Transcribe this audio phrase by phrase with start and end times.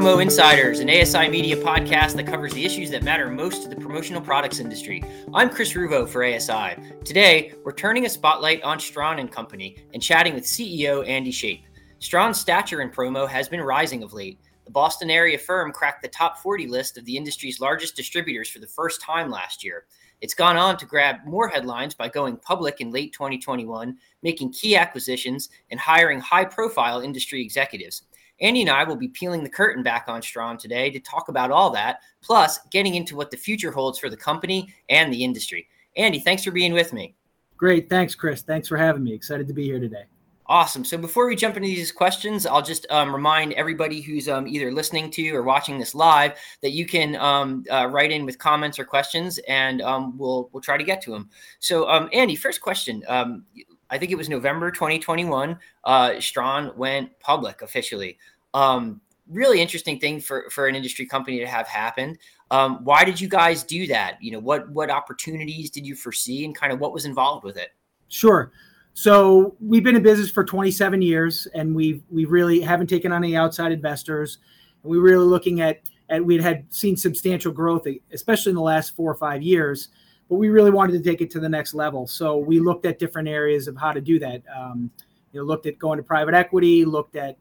[0.00, 3.76] Promo Insiders, an ASI media podcast that covers the issues that matter most to the
[3.76, 5.04] promotional products industry.
[5.34, 6.82] I'm Chris Ruvo for ASI.
[7.04, 11.64] Today, we're turning a spotlight on Stran and Company and chatting with CEO Andy Shape.
[11.98, 14.40] Stran's stature in promo has been rising of late.
[14.64, 18.58] The Boston area firm cracked the top 40 list of the industry's largest distributors for
[18.58, 19.84] the first time last year.
[20.22, 24.76] It's gone on to grab more headlines by going public in late 2021, making key
[24.76, 28.04] acquisitions, and hiring high profile industry executives.
[28.40, 31.50] Andy and I will be peeling the curtain back on Stran today to talk about
[31.50, 35.68] all that, plus getting into what the future holds for the company and the industry.
[35.96, 37.14] Andy, thanks for being with me.
[37.56, 37.90] Great.
[37.90, 38.42] Thanks, Chris.
[38.42, 39.12] Thanks for having me.
[39.12, 40.04] Excited to be here today.
[40.50, 40.84] Awesome.
[40.84, 44.72] So before we jump into these questions, I'll just um, remind everybody who's um, either
[44.72, 48.76] listening to or watching this live that you can um, uh, write in with comments
[48.76, 51.30] or questions, and um, we'll we'll try to get to them.
[51.60, 53.04] So, um, Andy, first question.
[53.06, 53.44] Um,
[53.90, 55.56] I think it was November 2021.
[55.84, 58.18] Uh, Stran went public officially.
[58.54, 62.18] Um, really interesting thing for for an industry company to have happened.
[62.50, 64.18] Um, why did you guys do that?
[64.20, 67.56] You know, what what opportunities did you foresee, and kind of what was involved with
[67.56, 67.70] it?
[68.08, 68.52] Sure.
[68.92, 73.24] So we've been in business for 27 years, and we we really haven't taken on
[73.24, 74.38] any outside investors.
[74.82, 78.62] And we are really looking at at we had seen substantial growth, especially in the
[78.62, 79.88] last four or five years
[80.30, 82.06] but we really wanted to take it to the next level.
[82.06, 84.42] So we looked at different areas of how to do that.
[84.56, 84.88] Um,
[85.32, 87.36] you know, looked at going to private equity, looked at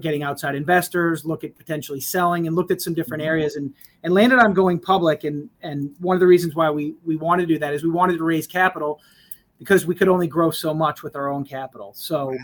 [0.00, 3.28] getting outside investors, look at potentially selling, and looked at some different mm-hmm.
[3.28, 5.24] areas, and and landed on going public.
[5.24, 7.90] And and one of the reasons why we we wanted to do that is we
[7.90, 9.00] wanted to raise capital
[9.58, 11.92] because we could only grow so much with our own capital.
[11.94, 12.36] So.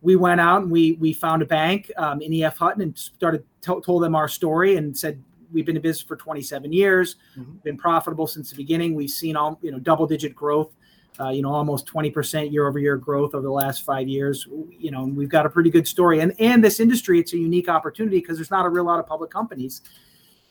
[0.00, 3.42] We went out and we we found a bank um, in EF Hutton and started
[3.60, 5.20] t- told them our story and said
[5.52, 7.56] we've been in business for 27 years, mm-hmm.
[7.64, 8.94] been profitable since the beginning.
[8.94, 10.72] We've seen all you know double digit growth,
[11.20, 14.46] uh, you know almost 20% year over year growth over the last five years.
[14.70, 16.20] You know, we've got a pretty good story.
[16.20, 19.06] And and this industry, it's a unique opportunity because there's not a real lot of
[19.06, 19.82] public companies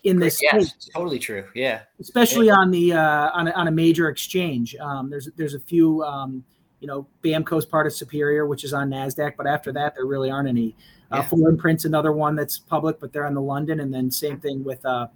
[0.03, 1.45] in this yes, totally true.
[1.53, 2.55] Yeah, especially yeah.
[2.55, 4.75] on the uh, on a, on a major exchange.
[4.77, 6.03] Um, there's there's a few.
[6.03, 6.43] Um,
[6.80, 10.30] you know, BAMKO's part of Superior, which is on Nasdaq, but after that, there really
[10.30, 10.75] aren't any.
[11.11, 11.30] Uh, yeah.
[11.30, 14.86] 4imprint's another one that's public, but they're on the London, and then same thing with
[14.86, 15.08] uh,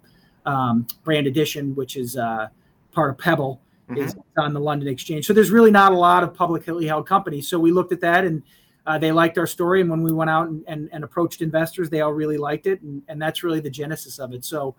[0.46, 2.48] um, Brand Addition, which is uh,
[2.92, 4.08] part of Pebble, mm-hmm.
[4.08, 5.26] is on the London Exchange.
[5.26, 7.48] So there's really not a lot of publicly held companies.
[7.48, 8.44] So we looked at that, and
[8.86, 9.82] uh, they liked our story.
[9.82, 12.82] And when we went out and, and, and approached investors, they all really liked it,
[12.82, 14.44] and, and that's really the genesis of it.
[14.44, 14.76] So,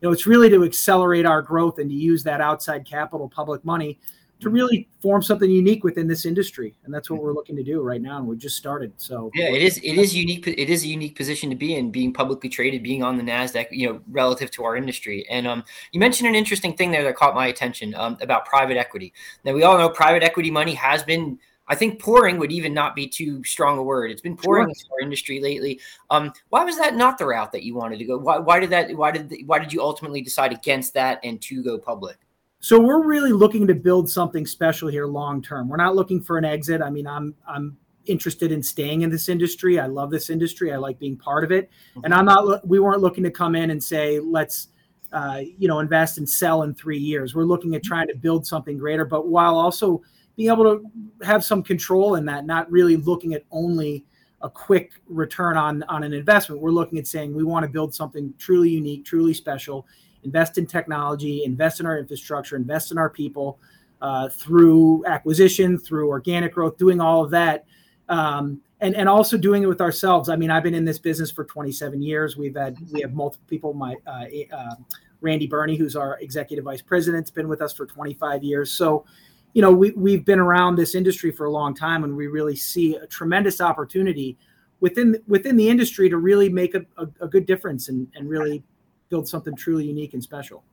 [0.00, 3.64] you know, it's really to accelerate our growth and to use that outside capital, public
[3.64, 3.98] money
[4.40, 7.80] to really form something unique within this industry and that's what we're looking to do
[7.80, 10.84] right now and we just started so yeah it is it is unique it is
[10.84, 14.00] a unique position to be in being publicly traded being on the nasdaq you know
[14.10, 15.62] relative to our industry and um,
[15.92, 19.12] you mentioned an interesting thing there that caught my attention um, about private equity
[19.44, 22.94] now we all know private equity money has been I think pouring would even not
[22.94, 24.10] be too strong a word.
[24.10, 24.68] It's been pouring sure.
[24.68, 25.80] into our industry lately.
[26.10, 28.18] Um, why was that not the route that you wanted to go?
[28.18, 28.94] Why, why did that?
[28.94, 32.18] Why did why did you ultimately decide against that and to go public?
[32.64, 35.68] So we're really looking to build something special here long term.
[35.68, 36.80] We're not looking for an exit.
[36.80, 37.76] I mean, I'm I'm
[38.06, 39.78] interested in staying in this industry.
[39.78, 40.72] I love this industry.
[40.72, 41.68] I like being part of it.
[42.04, 42.66] And I'm not.
[42.66, 44.68] We weren't looking to come in and say let's.
[45.12, 47.36] Uh, you know, invest and sell in three years.
[47.36, 50.02] We're looking at trying to build something greater, but while also
[50.34, 50.84] being able to
[51.24, 54.04] have some control in that, not really looking at only
[54.42, 56.60] a quick return on on an investment.
[56.60, 59.86] We're looking at saying we want to build something truly unique, truly special,
[60.24, 63.58] invest in technology, invest in our infrastructure, invest in our people
[64.02, 67.64] uh, through acquisition, through organic growth, doing all of that.
[68.08, 70.28] Um, and, and also doing it with ourselves.
[70.28, 72.36] I mean, I've been in this business for 27 years.
[72.36, 73.72] We've had we have multiple people.
[73.72, 74.74] My uh, uh,
[75.22, 78.70] Randy Birney, who's our executive vice president, has been with us for 25 years.
[78.70, 79.06] So,
[79.54, 82.56] you know, we we've been around this industry for a long time, and we really
[82.56, 84.36] see a tremendous opportunity
[84.80, 88.62] within within the industry to really make a, a, a good difference and, and really
[89.08, 90.64] build something truly unique and special.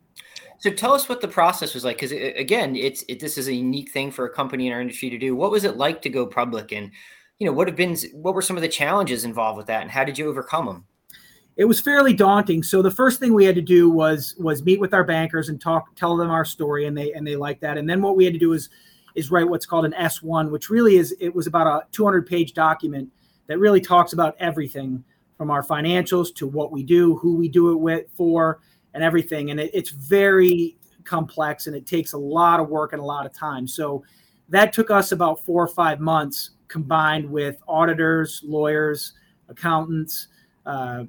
[0.59, 3.53] So tell us what the process was like, because again, it's it, this is a
[3.53, 5.35] unique thing for a company in our industry to do.
[5.35, 6.91] What was it like to go public, and
[7.39, 9.89] you know what have been what were some of the challenges involved with that, and
[9.89, 10.85] how did you overcome them?
[11.57, 12.63] It was fairly daunting.
[12.63, 15.59] So the first thing we had to do was was meet with our bankers and
[15.59, 17.77] talk, tell them our story, and they and they liked that.
[17.77, 18.69] And then what we had to do is
[19.15, 22.53] is write what's called an S1, which really is it was about a 200 page
[22.53, 23.09] document
[23.47, 25.03] that really talks about everything
[25.41, 28.59] from our financials to what we do, who we do it with for,
[28.93, 29.49] and everything.
[29.49, 33.25] And it, it's very complex and it takes a lot of work and a lot
[33.25, 33.67] of time.
[33.67, 34.03] So
[34.49, 39.13] that took us about four or five months combined with auditors, lawyers,
[39.49, 40.27] accountants,
[40.67, 41.05] uh,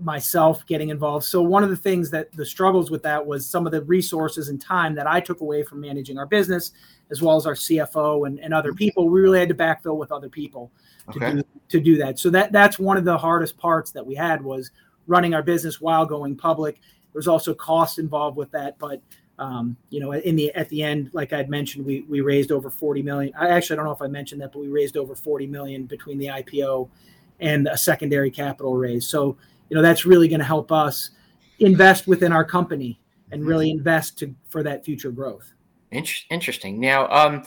[0.00, 1.24] myself getting involved.
[1.24, 4.48] So one of the things that the struggles with that was some of the resources
[4.48, 6.70] and time that I took away from managing our business,
[7.10, 8.76] as well as our CFO and, and other mm-hmm.
[8.76, 9.08] people.
[9.08, 10.70] We really had to backfill with other people
[11.12, 11.34] to, okay.
[11.36, 12.18] do, to do that.
[12.18, 14.70] So that that's one of the hardest parts that we had was
[15.06, 16.80] running our business while going public.
[17.12, 19.00] There's also cost involved with that, but
[19.38, 22.70] um, you know, in the at the end, like I'd mentioned, we we raised over
[22.70, 23.32] 40 million.
[23.38, 26.18] I actually don't know if I mentioned that, but we raised over 40 million between
[26.18, 26.88] the IPO
[27.40, 29.06] and a secondary capital raise.
[29.06, 29.36] So,
[29.68, 31.10] you know, that's really going to help us
[31.58, 32.98] invest within our company
[33.30, 35.52] and really invest to for that future growth.
[35.90, 36.80] Interesting.
[36.80, 37.44] Now, um,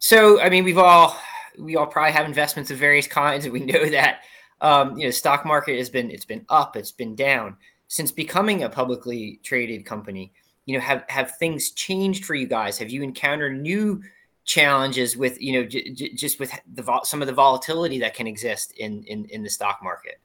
[0.00, 1.16] so I mean, we've all
[1.58, 4.20] we all probably have investments of various kinds, and we know that
[4.60, 7.56] um, you know, stock market has been it's been up, it's been down.
[7.88, 10.32] Since becoming a publicly traded company
[10.68, 12.76] you know have have things changed for you guys?
[12.76, 14.02] Have you encountered new
[14.44, 18.12] challenges with you know j- j- just with the vol- some of the volatility that
[18.12, 20.20] can exist in, in in the stock market?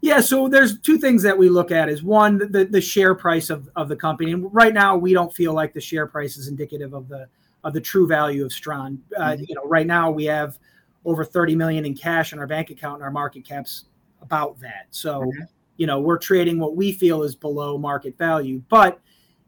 [0.00, 3.50] Yeah so there's two things that we look at is one the, the share price
[3.50, 4.32] of, of the company.
[4.32, 7.28] And right now we don't feel like the share price is indicative of the
[7.66, 9.02] of the true value of Stran.
[9.18, 9.44] Uh, mm-hmm.
[9.48, 10.58] You know, right now we have
[11.04, 13.86] over 30 million in cash in our bank account, and our market cap's
[14.22, 14.86] about that.
[14.92, 15.42] So, mm-hmm.
[15.76, 18.62] you know, we're trading what we feel is below market value.
[18.68, 19.00] But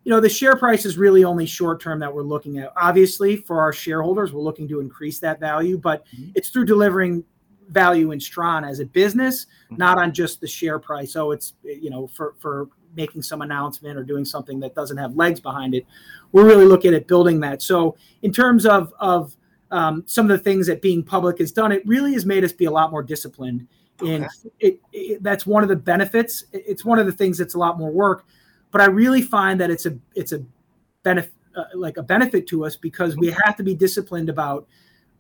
[0.04, 3.36] you know the share price is really only short term that we're looking at obviously
[3.36, 6.30] for our shareholders we're looking to increase that value but mm-hmm.
[6.34, 7.22] it's through delivering
[7.68, 9.76] value in Stran as a business mm-hmm.
[9.76, 13.96] not on just the share price so it's you know for for making some announcement
[13.96, 15.86] or doing something that doesn't have legs behind it
[16.32, 17.62] we're really looking at building that.
[17.62, 19.34] So in terms of of
[19.70, 22.52] um, some of the things that being public has done it really has made us
[22.52, 23.66] be a lot more disciplined.
[24.00, 24.14] Okay.
[24.14, 24.28] and
[24.60, 26.44] it, it, that's one of the benefits.
[26.52, 28.24] It's one of the things that's a lot more work
[28.70, 30.42] but I really find that it's a it's a
[31.02, 34.66] benefit uh, like a benefit to us because we have to be disciplined about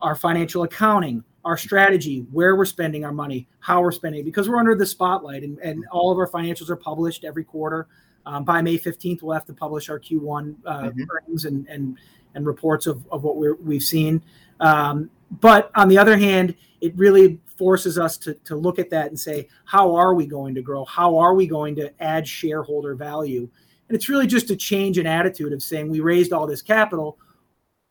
[0.00, 4.58] our financial accounting, our strategy, where we're spending our money, how we're spending, because we're
[4.58, 7.86] under the spotlight, and, and all of our financials are published every quarter.
[8.26, 11.02] Um, by May 15th, we'll have to publish our Q1 uh, mm-hmm.
[11.10, 11.96] earnings and, and
[12.34, 14.22] and reports of, of what we're, we've seen.
[14.60, 19.08] Um, but on the other hand, it really forces us to, to look at that
[19.08, 20.84] and say, how are we going to grow?
[20.84, 23.48] How are we going to add shareholder value?
[23.88, 27.18] And it's really just a change in attitude of saying we raised all this capital.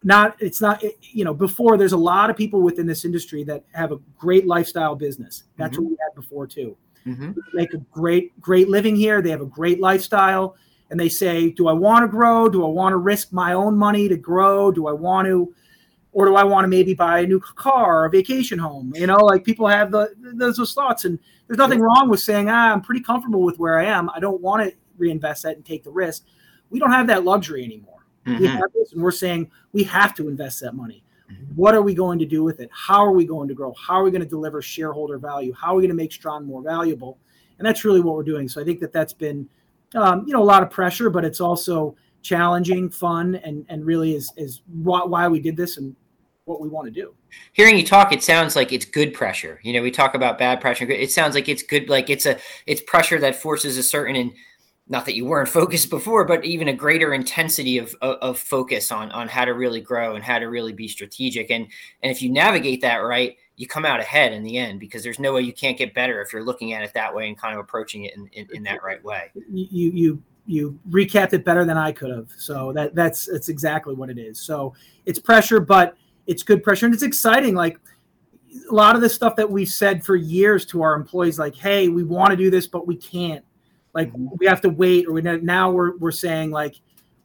[0.03, 3.63] Not, it's not, you know, before there's a lot of people within this industry that
[3.73, 5.43] have a great lifestyle business.
[5.57, 5.83] That's mm-hmm.
[5.83, 6.77] what we had before too.
[7.05, 7.31] Mm-hmm.
[7.53, 9.21] Make a great, great living here.
[9.21, 10.55] They have a great lifestyle.
[10.89, 12.47] And they say, do I want to grow?
[12.47, 14.71] Do I want to risk my own money to grow?
[14.71, 15.53] Do I want to,
[16.13, 18.93] or do I want to maybe buy a new car or a vacation home?
[18.95, 22.49] You know, like people have the those, those thoughts, and there's nothing wrong with saying,
[22.49, 24.09] ah, I'm pretty comfortable with where I am.
[24.11, 26.23] I don't want to reinvest that and take the risk.
[26.69, 27.96] We don't have that luxury anymore.
[28.27, 28.41] Mm-hmm.
[28.41, 31.03] We have this, and we're saying we have to invest that money.
[31.31, 31.43] Mm-hmm.
[31.55, 32.69] What are we going to do with it?
[32.71, 33.73] How are we going to grow?
[33.73, 35.53] How are we going to deliver shareholder value?
[35.53, 37.17] How are we going to make Stran more valuable?
[37.57, 38.47] And that's really what we're doing.
[38.47, 39.49] So I think that that's been,
[39.95, 44.15] um, you know, a lot of pressure, but it's also challenging, fun, and and really
[44.15, 45.95] is is why we did this and
[46.45, 47.13] what we want to do.
[47.53, 49.59] Hearing you talk, it sounds like it's good pressure.
[49.63, 50.89] You know, we talk about bad pressure.
[50.89, 54.31] It sounds like it's good, like it's a it's pressure that forces a certain and
[54.89, 58.91] not that you weren't focused before, but even a greater intensity of, of, of focus
[58.91, 61.49] on on how to really grow and how to really be strategic.
[61.49, 61.67] And
[62.01, 65.19] and if you navigate that right, you come out ahead in the end because there's
[65.19, 67.53] no way you can't get better if you're looking at it that way and kind
[67.53, 69.31] of approaching it in, in, in that right way.
[69.51, 72.31] You you you recapped it better than I could have.
[72.37, 74.39] So that that's that's exactly what it is.
[74.39, 74.73] So
[75.05, 77.55] it's pressure, but it's good pressure and it's exciting.
[77.55, 77.79] Like
[78.69, 81.89] a lot of the stuff that we've said for years to our employees, like, hey,
[81.89, 83.43] we want to do this, but we can't.
[83.93, 84.27] Like mm-hmm.
[84.37, 86.75] we have to wait, or we now we're we're saying like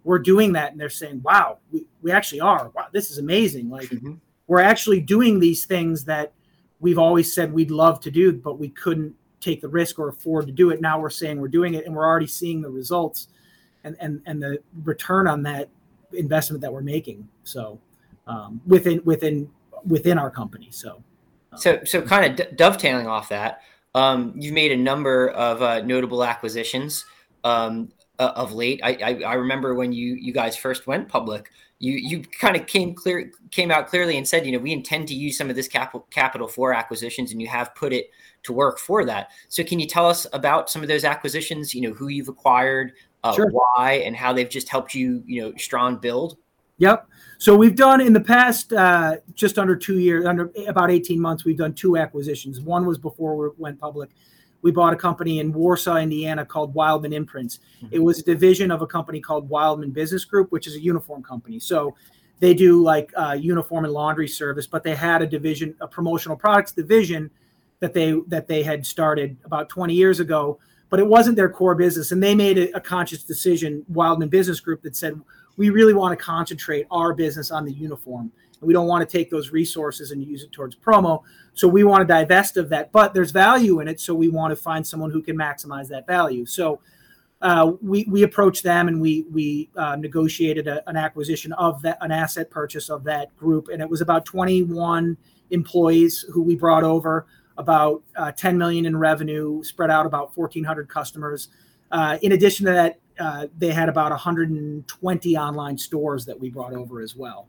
[0.04, 2.70] we're doing that, and they're saying, wow, we, we actually are.
[2.74, 3.70] Wow, this is amazing.
[3.70, 4.14] Like mm-hmm.
[4.46, 6.32] we're actually doing these things that
[6.80, 10.46] we've always said we'd love to do, but we couldn't take the risk or afford
[10.46, 10.80] to do it.
[10.80, 13.28] Now we're saying we're doing it, and we're already seeing the results
[13.84, 15.68] and and and the return on that
[16.12, 17.28] investment that we're making.
[17.44, 17.78] So
[18.26, 19.50] um, within within
[19.86, 20.68] within our company.
[20.70, 21.02] So,
[21.52, 23.62] um, so so kind of d- dovetailing off that,
[23.94, 27.04] um, you've made a number of uh, notable acquisitions
[27.44, 28.80] um, uh, of late.
[28.82, 31.50] I, I, I remember when you you guys first went public.
[31.78, 35.08] You, you kind of came clear came out clearly and said you know we intend
[35.08, 38.10] to use some of this capital capital for acquisitions and you have put it
[38.44, 41.80] to work for that so can you tell us about some of those acquisitions you
[41.80, 42.92] know who you've acquired
[43.24, 43.50] uh, sure.
[43.50, 46.36] why and how they've just helped you you know strong build
[46.78, 47.08] Yep.
[47.42, 51.44] So we've done in the past uh, just under two years, under about 18 months,
[51.44, 52.60] we've done two acquisitions.
[52.60, 54.10] One was before we went public.
[54.62, 57.58] We bought a company in Warsaw, Indiana called Wildman Imprints.
[57.78, 57.96] Mm-hmm.
[57.96, 61.24] It was a division of a company called Wildman Business Group, which is a uniform
[61.24, 61.58] company.
[61.58, 61.96] So
[62.38, 66.36] they do like uh, uniform and laundry service, but they had a division, a promotional
[66.36, 67.28] products division
[67.80, 71.74] that they that they had started about 20 years ago, but it wasn't their core
[71.74, 72.12] business.
[72.12, 75.20] And they made a, a conscious decision, Wildman Business Group, that said
[75.56, 78.32] we really want to concentrate our business on the uniform
[78.62, 81.22] and we don't want to take those resources and use it towards promo.
[81.52, 84.00] So we want to divest of that, but there's value in it.
[84.00, 86.46] So we want to find someone who can maximize that value.
[86.46, 86.80] So
[87.42, 91.98] uh, we we approached them and we we uh, negotiated a, an acquisition of that
[92.00, 95.16] an asset purchase of that group, and it was about 21
[95.50, 97.26] employees who we brought over,
[97.58, 101.48] about uh, 10 million in revenue, spread out about 1,400 customers.
[101.90, 106.74] Uh, in addition to that, uh, they had about 120 online stores that we brought
[106.74, 107.48] over as well.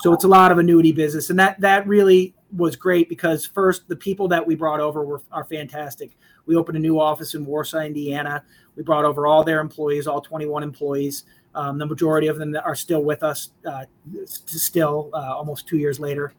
[0.00, 3.88] So it's a lot of annuity business, and that that really was great because first
[3.88, 6.16] the people that we brought over were are fantastic.
[6.46, 8.44] We opened a new office in Warsaw, Indiana.
[8.76, 11.24] We brought over all their employees, all 21 employees.
[11.54, 13.84] Um, the majority of them are still with us, uh,
[14.26, 16.34] still uh, almost two years later.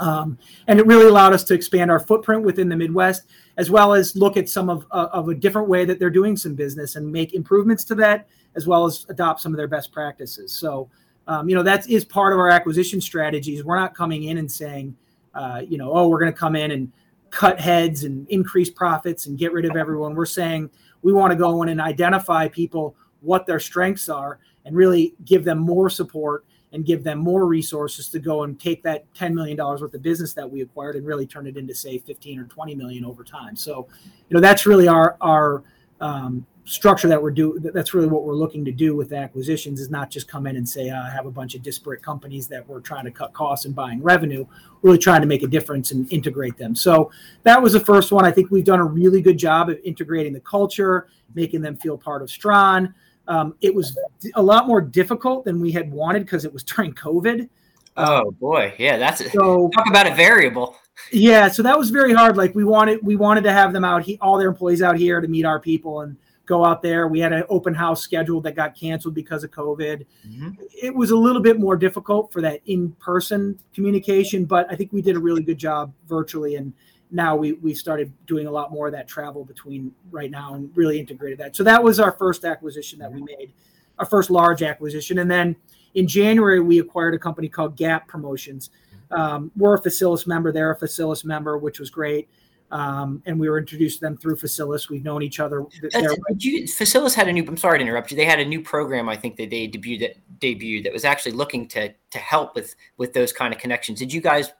[0.00, 3.24] Um, and it really allowed us to expand our footprint within the Midwest,
[3.58, 6.36] as well as look at some of, uh, of a different way that they're doing
[6.36, 8.26] some business and make improvements to that,
[8.56, 10.52] as well as adopt some of their best practices.
[10.52, 10.88] So,
[11.28, 13.62] um, you know, that is part of our acquisition strategies.
[13.62, 14.96] We're not coming in and saying,
[15.34, 16.90] uh, you know, oh, we're going to come in and
[17.28, 20.14] cut heads and increase profits and get rid of everyone.
[20.14, 20.70] We're saying
[21.02, 25.44] we want to go in and identify people what their strengths are and really give
[25.44, 29.56] them more support and give them more resources to go and take that $10 million
[29.56, 32.74] worth of business that we acquired and really turn it into say 15 or 20
[32.74, 33.56] million over time.
[33.56, 33.88] So,
[34.28, 35.64] you know, that's really our, our
[36.00, 37.60] um, structure that we're doing.
[37.74, 40.68] That's really what we're looking to do with acquisitions is not just come in and
[40.68, 43.64] say, uh, I have a bunch of disparate companies that we're trying to cut costs
[43.64, 44.46] and buying revenue,
[44.82, 46.76] really trying to make a difference and integrate them.
[46.76, 47.10] So
[47.42, 48.24] that was the first one.
[48.24, 51.98] I think we've done a really good job of integrating the culture, making them feel
[51.98, 52.94] part of Stran.
[53.30, 53.96] Um, it was
[54.34, 57.48] a lot more difficult than we had wanted because it was during COVID.
[57.96, 60.76] Oh boy, yeah, that's a, so, talk about a variable.
[61.12, 62.36] Yeah, so that was very hard.
[62.36, 65.20] Like we wanted, we wanted to have them out, he, all their employees out here
[65.20, 67.06] to meet our people and go out there.
[67.06, 70.04] We had an open house scheduled that got canceled because of COVID.
[70.28, 70.50] Mm-hmm.
[70.82, 75.02] It was a little bit more difficult for that in-person communication, but I think we
[75.02, 76.72] did a really good job virtually and
[77.10, 80.70] now we we started doing a lot more of that travel between right now and
[80.76, 81.56] really integrated that.
[81.56, 83.52] So that was our first acquisition that we made,
[83.98, 85.56] our first large acquisition, and then
[85.94, 88.70] in January we acquired a company called Gap Promotions.
[89.10, 92.28] Um, we're a Facilis member; they're a Facilis member, which was great.
[92.72, 94.88] Um, and we were introduced to them through Facilis.
[94.88, 95.64] We've known each other.
[95.80, 97.44] Did you, Facilis had a new.
[97.46, 98.16] I'm sorry to interrupt you.
[98.16, 99.08] They had a new program.
[99.08, 102.76] I think that they debuted that debuted that was actually looking to to help with
[102.96, 103.98] with those kind of connections.
[103.98, 104.52] Did you guys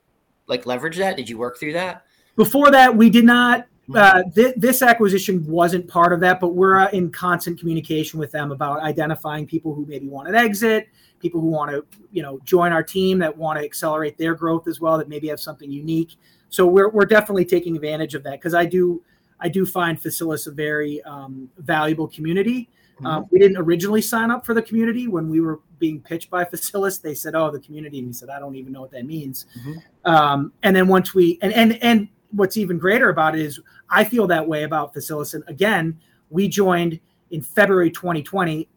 [0.49, 1.16] like leverage that?
[1.16, 2.04] Did you work through that?
[2.40, 3.66] Before that, we did not.
[3.94, 8.32] Uh, th- this acquisition wasn't part of that, but we're uh, in constant communication with
[8.32, 12.38] them about identifying people who maybe want to exit, people who want to, you know,
[12.44, 15.70] join our team that want to accelerate their growth as well, that maybe have something
[15.70, 16.16] unique.
[16.49, 19.02] So we're we're definitely taking advantage of that because I do
[19.38, 22.70] I do find Facilis a very um, valuable community.
[22.94, 23.06] Mm-hmm.
[23.06, 26.44] Um, we didn't originally sign up for the community when we were being pitched by
[26.50, 27.02] Facilis.
[27.02, 29.44] They said, "Oh, the community," and we said, "I don't even know what that means."
[29.59, 30.11] Mm-hmm.
[30.11, 34.04] Um, and then once we and and and what's even greater about it is I
[34.04, 35.34] feel that way about Facilis.
[35.34, 35.99] And again,
[36.30, 38.68] we joined in February 2020,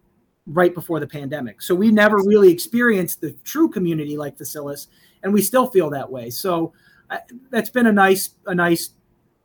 [0.48, 1.62] right before the pandemic.
[1.62, 4.88] So we never really experienced the true community like Facilis,
[5.24, 6.30] and we still feel that way.
[6.30, 6.74] So
[7.10, 7.18] uh,
[7.50, 8.92] that's been a nice, a nice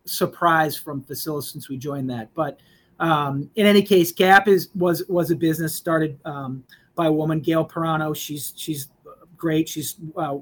[0.05, 2.33] surprise from Facilis since we joined that.
[2.35, 2.59] But
[3.01, 7.41] um, in any case, Gap is was was a business started um, by a woman,
[7.41, 8.15] Gail Pirano.
[8.15, 8.89] She's she's
[9.37, 9.69] great.
[9.69, 10.39] She's uh,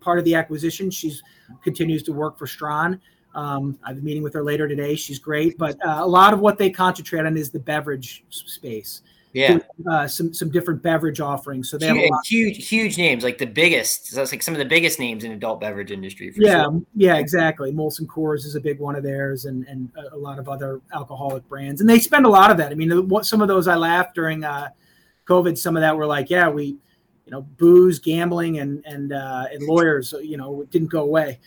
[0.00, 0.90] part of the acquisition.
[0.90, 1.22] She's
[1.62, 3.00] continues to work for Stran.
[3.34, 4.94] Um, I have a meeting with her later today.
[4.94, 9.02] She's great, but uh, a lot of what they concentrate on is the beverage space.
[9.32, 11.70] Yeah, uh, some some different beverage offerings.
[11.70, 14.08] So they huge, have huge, huge names like the biggest.
[14.08, 16.30] So it's like some of the biggest names in adult beverage industry.
[16.36, 16.82] yeah, sure.
[16.94, 17.72] yeah, exactly.
[17.72, 21.48] Molson Coors is a big one of theirs, and and a lot of other alcoholic
[21.48, 21.80] brands.
[21.80, 22.72] And they spend a lot of that.
[22.72, 24.68] I mean, what some of those I laughed during uh,
[25.26, 25.56] COVID.
[25.56, 26.76] Some of that were like, yeah, we
[27.24, 31.38] you know, booze, gambling, and and uh, and lawyers, you know, didn't go away.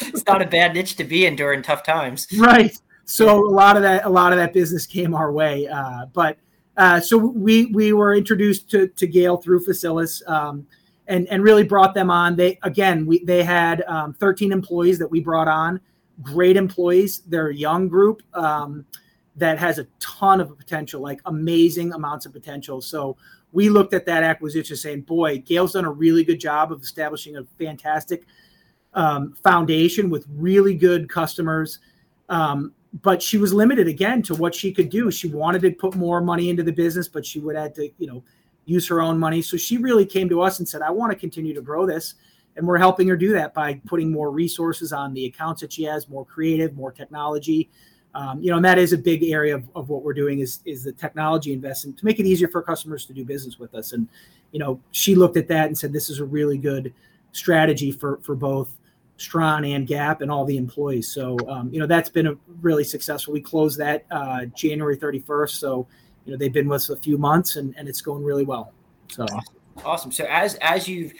[0.00, 2.76] it's not a bad niche to be in during tough times, right?
[3.04, 5.66] So a lot of that, a lot of that business came our way.
[5.66, 6.36] Uh, but
[6.76, 10.66] uh, so we we were introduced to to Gail through Facilis, um,
[11.06, 12.36] and and really brought them on.
[12.36, 15.80] They again, we they had um, 13 employees that we brought on,
[16.22, 17.22] great employees.
[17.26, 18.22] They're a young group.
[18.34, 18.84] Um,
[19.38, 22.80] that has a ton of potential, like amazing amounts of potential.
[22.80, 23.16] So
[23.52, 27.36] we looked at that acquisition saying, boy, Gail's done a really good job of establishing
[27.36, 28.26] a fantastic
[28.94, 31.78] um, foundation with really good customers.
[32.28, 35.10] Um, but she was limited again to what she could do.
[35.10, 38.06] She wanted to put more money into the business, but she would have to, you
[38.06, 38.24] know,
[38.64, 39.40] use her own money.
[39.42, 42.14] So she really came to us and said, I want to continue to grow this.
[42.56, 45.84] And we're helping her do that by putting more resources on the accounts that she
[45.84, 47.70] has, more creative, more technology,
[48.14, 50.60] um, you know, and that is a big area of, of what we're doing is
[50.64, 53.92] is the technology investment to make it easier for customers to do business with us.
[53.92, 54.08] And
[54.52, 56.92] you know, she looked at that and said, this is a really good
[57.32, 58.76] strategy for for both
[59.18, 61.10] Stran and Gap and all the employees.
[61.10, 63.34] So um, you know, that's been a really successful.
[63.34, 65.50] We closed that uh, January 31st.
[65.50, 65.86] So
[66.24, 68.72] you know, they've been with us a few months and and it's going really well.
[69.08, 69.26] So
[69.84, 70.12] awesome.
[70.12, 71.12] So as as you've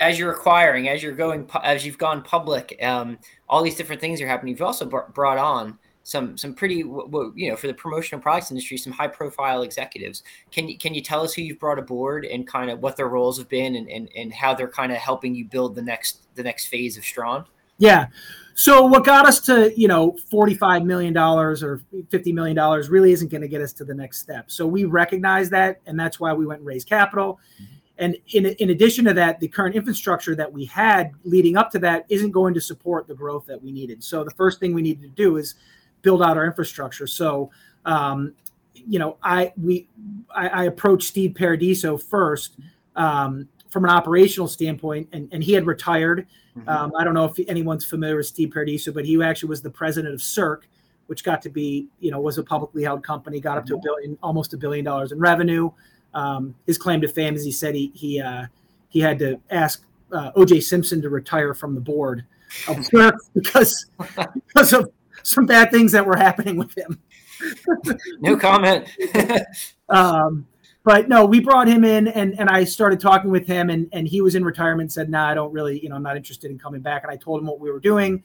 [0.00, 4.20] as you're acquiring, as you're going, as you've gone public, um, all these different things
[4.20, 4.52] are happening.
[4.52, 8.92] You've also brought on some some pretty you know for the promotional products industry some
[8.92, 10.22] high profile executives.
[10.50, 13.08] Can you can you tell us who you've brought aboard and kind of what their
[13.08, 16.22] roles have been and and, and how they're kind of helping you build the next
[16.34, 17.44] the next phase of Stran
[17.82, 18.06] yeah.
[18.54, 21.80] So what got us to you know 45 million dollars or
[22.10, 24.50] 50 million dollars really isn't going to get us to the next step.
[24.50, 27.40] So we recognize that and that's why we went and raised capital.
[27.54, 27.74] Mm-hmm.
[27.98, 31.78] And in, in addition to that, the current infrastructure that we had leading up to
[31.80, 34.02] that isn't going to support the growth that we needed.
[34.02, 35.54] So the first thing we needed to do is
[36.02, 37.06] build out our infrastructure.
[37.06, 37.50] So,
[37.84, 38.34] um,
[38.74, 39.88] you know, I we
[40.34, 42.56] I, I approached Steve Paradiso first
[42.96, 46.26] um, from an operational standpoint, and, and he had retired.
[46.56, 46.68] Mm-hmm.
[46.68, 49.70] Um, I don't know if anyone's familiar with Steve Paradiso, but he actually was the
[49.70, 50.64] president of Cyrk,
[51.06, 53.76] which got to be, you know, was a publicly held company, got up to a
[53.76, 53.84] mm-hmm.
[53.84, 55.70] billion, almost a billion dollars in revenue.
[56.14, 58.46] Um, his claim to fame is he said he he uh,
[58.88, 60.60] he had to ask uh, O.J.
[60.60, 62.24] Simpson to retire from the board
[62.68, 63.86] of Cyrk because
[64.46, 64.90] because of
[65.22, 67.00] some bad things that were happening with him.
[68.20, 68.88] no comment.
[69.88, 70.46] um,
[70.84, 74.06] but no, we brought him in and, and I started talking with him and, and
[74.06, 76.58] he was in retirement, said, nah, I don't really, you know, I'm not interested in
[76.58, 77.04] coming back.
[77.04, 78.22] And I told him what we were doing.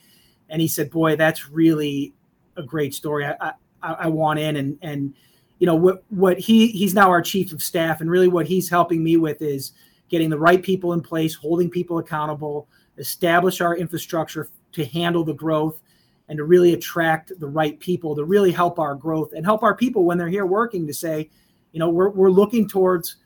[0.50, 2.16] And he said, boy, that's really
[2.56, 3.26] a great story.
[3.26, 3.54] I,
[3.84, 5.14] I, I want in and, and,
[5.60, 8.70] you know, what, what he, he's now our chief of staff and really what he's
[8.70, 9.74] helping me with is
[10.10, 12.68] getting the right people in place, holding people accountable,
[12.98, 15.82] establish our infrastructure to handle the growth
[16.30, 19.76] and to really attract the right people to really help our growth and help our
[19.76, 21.30] people when they're here working to say,
[21.72, 23.18] you know, we're, we're looking towards,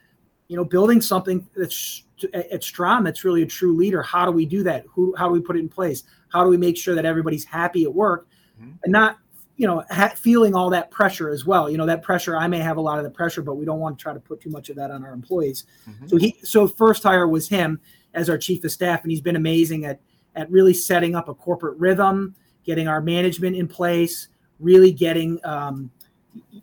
[0.48, 2.04] you know, building something that's
[2.34, 4.04] at Stran that's really a true leader.
[4.04, 4.86] How do we do that?
[4.94, 6.04] Who, how do we put it in place?
[6.30, 8.28] How do we make sure that everybody's happy at work
[8.62, 8.72] mm-hmm.
[8.84, 9.18] and not,
[9.58, 11.70] you know, ha- feeling all that pressure as well.
[11.70, 13.80] You know, that pressure, I may have a lot of the pressure, but we don't
[13.80, 15.66] want to try to put too much of that on our employees.
[15.90, 16.08] Mm-hmm.
[16.08, 17.80] So he, so first hire was him
[18.14, 20.00] as our chief of staff, and he's been amazing at,
[20.36, 25.92] at really setting up a corporate rhythm, getting our management in place, really getting, um,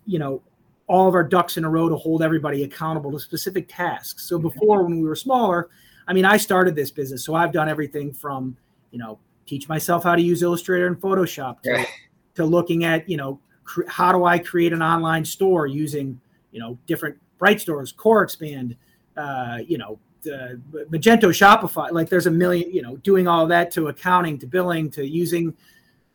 [0.05, 0.41] you know,
[0.87, 4.25] all of our ducks in a row to hold everybody accountable to specific tasks.
[4.27, 5.69] So before, when we were smaller,
[6.07, 8.57] I mean, I started this business, so I've done everything from,
[8.89, 11.85] you know, teach myself how to use Illustrator and Photoshop to,
[12.35, 16.19] to looking at, you know, cr- how do I create an online store using,
[16.51, 18.75] you know, different Bright Stores, CoreXpand,
[19.15, 20.59] uh, you know, the
[20.91, 21.91] Magento, Shopify.
[21.91, 25.55] Like, there's a million, you know, doing all that to accounting, to billing, to using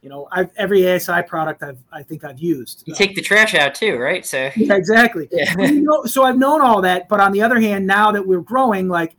[0.05, 2.83] you know, I've every ASI product I've I think I've used.
[2.85, 4.25] You take the trash out too, right?
[4.25, 5.29] So yeah, exactly.
[5.33, 5.59] Yeah.
[5.59, 8.43] you know, so I've known all that, but on the other hand, now that we're
[8.43, 9.17] growing, like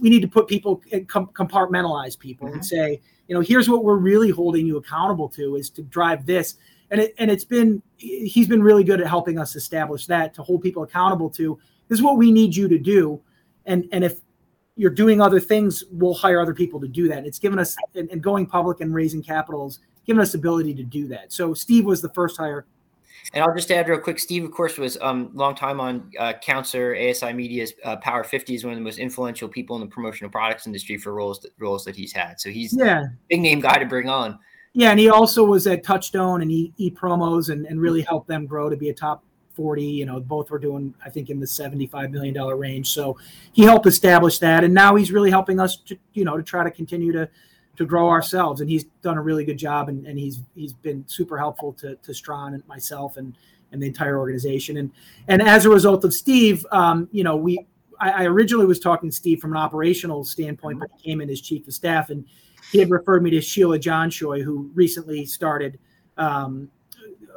[0.00, 2.56] we need to put people compartmentalize people mm-hmm.
[2.56, 2.98] and say,
[3.28, 6.54] you know, here's what we're really holding you accountable to is to drive this.
[6.90, 10.42] And it and it's been he's been really good at helping us establish that to
[10.42, 13.20] hold people accountable to this is what we need you to do.
[13.66, 14.20] And and if
[14.76, 17.26] you're doing other things, we'll hire other people to do that.
[17.26, 20.82] It's given us and, and going public and raising capitals given us the ability to
[20.82, 21.32] do that.
[21.32, 22.66] So Steve was the first hire.
[23.32, 24.20] And I'll just add real quick.
[24.20, 28.54] Steve, of course, was um long time on uh, Counselor ASI Media's uh, Power 50
[28.54, 31.50] is one of the most influential people in the promotional products industry for roles that
[31.58, 32.40] roles that he's had.
[32.40, 34.38] So he's yeah big name guy to bring on.
[34.76, 38.28] Yeah, and he also was at Touchstone and e, e promos and, and really helped
[38.28, 39.82] them grow to be a top 40.
[39.82, 42.92] You know, both were doing, I think, in the $75 million range.
[42.92, 43.16] So
[43.52, 44.64] he helped establish that.
[44.64, 47.26] And now he's really helping us to, you know, to try to continue to
[47.76, 48.60] to grow ourselves.
[48.60, 51.96] And he's done a really good job, and, and he's he's been super helpful to
[51.96, 53.34] to Stran and myself and
[53.72, 54.78] and the entire organization.
[54.78, 54.90] And
[55.28, 57.66] and as a result of Steve, um, you know, we
[58.00, 61.30] I, I, originally was talking to Steve from an operational standpoint, but he came in
[61.30, 62.24] as chief of staff, and
[62.70, 65.78] he had referred me to Sheila Johnshoy, who recently started.
[66.16, 66.70] Um,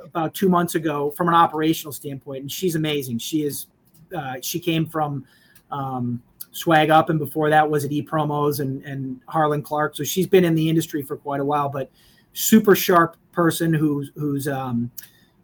[0.06, 3.68] about two months ago from an operational standpoint and she's amazing she is
[4.16, 5.26] uh, she came from
[5.72, 9.96] um, Swag Up, and before that was at E Promos and and Harland Clarke.
[9.96, 11.92] So she's been in the industry for quite a while, but
[12.34, 14.92] super sharp person who's who's um,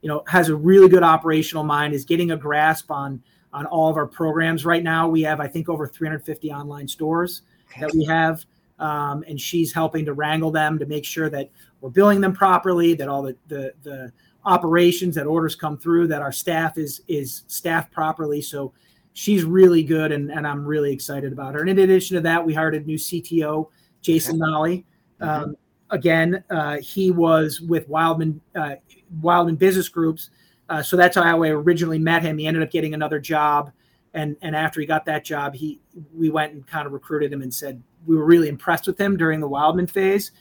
[0.02, 3.22] you know has a really good operational mind, is getting a grasp on
[3.54, 4.66] on all of our programs.
[4.66, 7.44] Right now, we have I think over 350 online stores
[7.80, 8.46] that we have.
[8.78, 12.94] Um, and she's helping to wrangle them to make sure that we're billing them properly,
[12.96, 14.12] that all the, the, the
[14.44, 18.42] operations that orders come through, that our staff is is staffed properly.
[18.42, 18.74] So
[19.16, 21.62] she's really good, and, and I'm really excited about her.
[21.62, 23.70] And in addition to that, we hired a new CTO,
[24.02, 24.86] Jason Nolly.
[25.20, 25.44] Mm-hmm.
[25.44, 25.58] Um,
[25.90, 28.76] again, uh, he was with Wildman uh,
[29.22, 30.30] Wildman Business Groups,
[30.70, 32.38] uh, so that's how I originally met him.
[32.38, 33.72] He ended up getting another job,
[34.14, 35.80] and and after he got that job, he
[36.14, 39.16] we went and kind of recruited him and said we were really impressed with him
[39.16, 40.34] during the Wildman phase,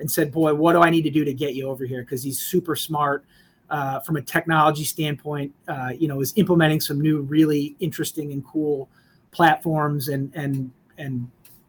[0.00, 2.22] and said, "Boy, what do I need to do to get you over here?" Because
[2.22, 3.26] he's super smart.
[3.70, 8.44] Uh, from a technology standpoint, uh, you know, is implementing some new, really interesting and
[8.44, 8.90] cool
[9.30, 11.26] platforms and and and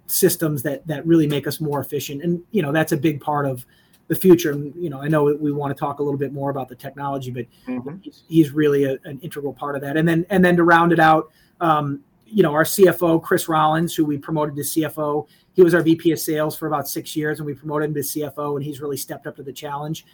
[0.07, 2.23] systems that that really make us more efficient.
[2.23, 3.65] And you know, that's a big part of
[4.07, 4.51] the future.
[4.51, 6.75] And you know, I know we want to talk a little bit more about the
[6.75, 7.97] technology, but mm-hmm.
[8.01, 9.97] he's, he's, really a, an integral part of that.
[9.97, 13.95] And then and then to round it out, um, you know, our CFO Chris Rollins,
[13.95, 17.39] who we promoted to CFO, he was our VP of Sales for about six years,
[17.39, 20.05] and we promoted him to CFO, and he's really stepped up to the challenge.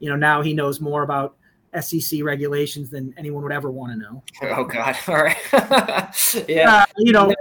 [0.00, 1.36] You know, now he knows more about
[1.78, 4.22] SEC regulations than anyone would ever want to know.
[4.42, 4.96] Oh God!
[5.08, 5.36] All right,
[6.48, 7.32] yeah, uh, you know,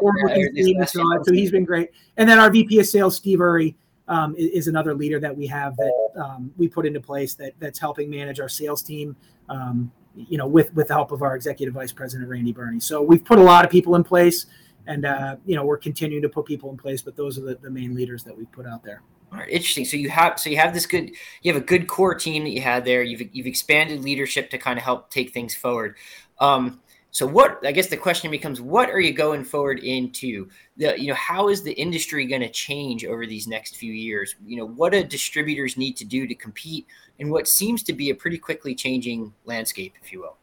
[0.54, 1.90] yeah, so he's been great.
[2.18, 3.76] And then our VP of Sales, Steve Urry,
[4.08, 7.54] um, is, is, another leader that we have that um, we put into place that
[7.60, 9.16] that's helping manage our sales team.
[9.48, 12.80] Um, you know, with with the help of our executive vice president Randy Birney.
[12.80, 14.46] So we've put a lot of people in place,
[14.88, 17.02] and uh, you know, we're continuing to put people in place.
[17.02, 19.02] But those are the, the main leaders that we've put out there.
[19.32, 19.86] All right, interesting.
[19.86, 21.12] So you have so you have this good
[21.42, 23.04] you have a good core team that you had there.
[23.04, 25.96] You've you've expanded leadership to kind of help take things forward.
[26.40, 30.48] Um, so what I guess the question becomes what are you going forward into?
[30.78, 34.36] The you know how is the industry going to change over these next few years?
[34.46, 36.88] You know what do distributors need to do to compete
[37.20, 40.38] in what seems to be a pretty quickly changing landscape, if you will.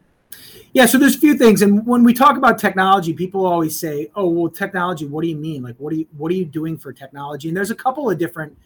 [0.73, 4.11] Yeah, so there's a few things, and when we talk about technology, people always say,
[4.15, 5.07] "Oh, well, technology.
[5.07, 5.63] What do you mean?
[5.63, 8.19] Like, what are you what are you doing for technology?" And there's a couple of
[8.19, 8.57] different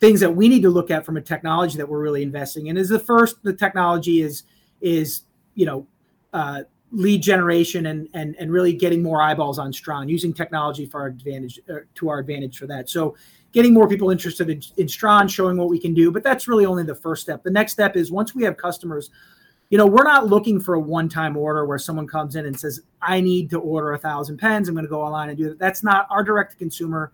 [0.00, 2.76] things that we need to look at from a technology that we're really investing in
[2.76, 4.44] is the first the technology is
[4.80, 5.22] is
[5.54, 5.86] you know
[6.32, 11.00] uh, lead generation and and and really getting more eyeballs on Stran using technology for
[11.00, 12.88] our advantage uh, to our advantage for that.
[12.90, 13.16] So
[13.52, 16.66] getting more people interested in, in Stran showing what we can do but that's really
[16.66, 17.42] only the first step.
[17.42, 19.10] The next step is once we have customers
[19.70, 22.82] you know we're not looking for a one-time order where someone comes in and says
[23.02, 24.68] i need to order a thousand pens.
[24.68, 25.58] I'm going to go online and do that.
[25.58, 27.12] That's not our direct to consumer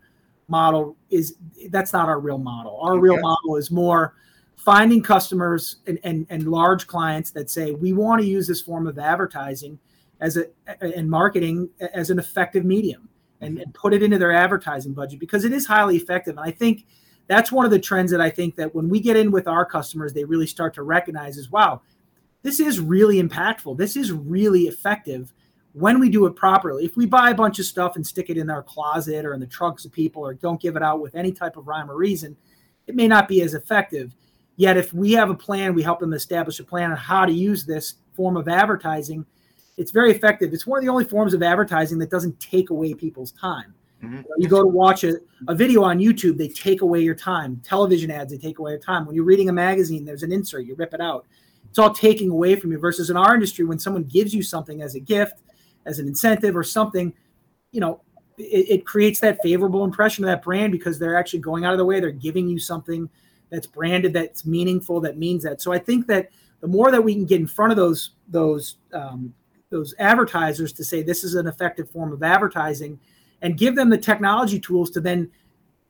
[0.53, 1.37] model is
[1.71, 2.79] that's not our real model.
[2.81, 4.15] Our real model is more
[4.57, 8.87] finding customers and, and, and large clients that say we want to use this form
[8.87, 9.79] of advertising
[10.21, 10.47] as a
[10.81, 13.09] and marketing as an effective medium
[13.41, 13.63] and, mm-hmm.
[13.63, 16.37] and put it into their advertising budget because it is highly effective.
[16.37, 16.87] And I think
[17.27, 19.65] that's one of the trends that I think that when we get in with our
[19.65, 21.81] customers, they really start to recognize is wow,
[22.43, 23.79] this is really impactful.
[23.79, 25.33] This is really effective
[25.73, 26.85] when we do it properly.
[26.85, 29.41] If we buy a bunch of stuff and stick it in our closet or in
[29.41, 31.97] the trunks of people or don't give it out with any type of rhyme or
[31.97, 32.37] reason,
[32.87, 34.15] it may not be as effective.
[34.57, 37.33] Yet, if we have a plan, we help them establish a plan on how to
[37.33, 39.25] use this form of advertising.
[39.79, 40.53] It's very effective.
[40.53, 43.75] It's one of the only forms of advertising that doesn't take away people's time.
[44.03, 44.21] Mm-hmm.
[44.37, 45.15] You go to watch a,
[45.49, 47.61] a video on YouTube, they take away your time.
[47.65, 49.07] Television ads, they take away your time.
[49.07, 51.25] When you're reading a magazine, there's an insert, you rip it out.
[51.69, 52.79] It's all taking away from you.
[52.79, 55.41] Versus in our industry, when someone gives you something as a gift,
[55.87, 57.13] as an incentive or something,
[57.71, 58.01] you know,
[58.39, 61.79] it, it, creates that favorable impression of that brand because they're actually going out of
[61.79, 62.01] the way.
[62.01, 63.09] They're giving you something
[63.51, 65.61] that's branded, that's meaningful, that means that.
[65.61, 68.77] So I think that the more that we can get in front of those those
[68.93, 69.35] um,
[69.71, 72.99] those advertisers to say this is an effective form of advertising,
[73.43, 75.31] and give them the technology tools to then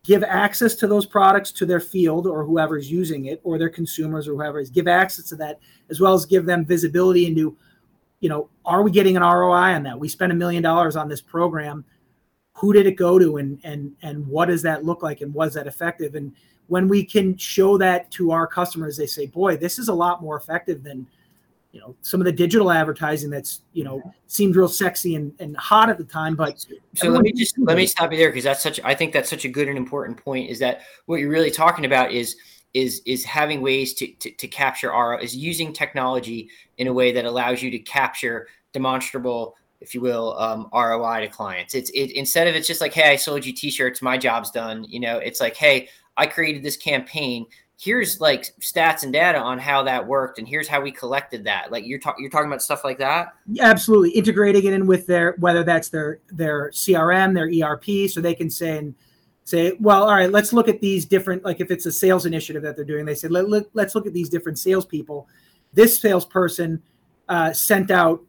[0.05, 3.69] give access to those products to their field or whoever is using it or their
[3.69, 7.57] consumers or whoever is give access to that as well as give them visibility into
[8.23, 9.99] you know, are we getting an ROI on that?
[9.99, 11.85] We spent a million dollars on this program.
[12.55, 15.55] Who did it go to, and and and what does that look like, and was
[15.55, 16.15] that effective?
[16.15, 16.33] And
[16.69, 20.23] when we can show that to our customers, they say, "Boy, this is a lot
[20.23, 21.07] more effective than."
[21.73, 25.57] you know some of the digital advertising that's you know seemed real sexy and, and
[25.57, 28.45] hot at the time but so let me just let me stop you there because
[28.45, 31.31] that's such i think that's such a good and important point is that what you're
[31.31, 32.37] really talking about is
[32.75, 37.13] is is having ways to, to, to capture RO is using technology in a way
[37.13, 41.75] that allows you to capture demonstrable, if you will, um, ROI to clients.
[41.75, 44.85] It's it instead of it's just like, hey, I sold you t-shirts, my job's done.
[44.85, 47.47] You know, it's like, hey, I created this campaign.
[47.79, 51.73] Here's like stats and data on how that worked, and here's how we collected that.
[51.73, 53.35] Like you're talking, you're talking about stuff like that.
[53.47, 58.21] Yeah, absolutely, integrating it in with their whether that's their their CRM, their ERP, so
[58.21, 58.95] they can say
[59.45, 62.63] say, well, all right, let's look at these different, like if it's a sales initiative
[62.63, 65.29] that they're doing, they say, let, let, us look at these different salespeople.
[65.73, 66.83] This salesperson
[67.29, 68.23] uh, sent out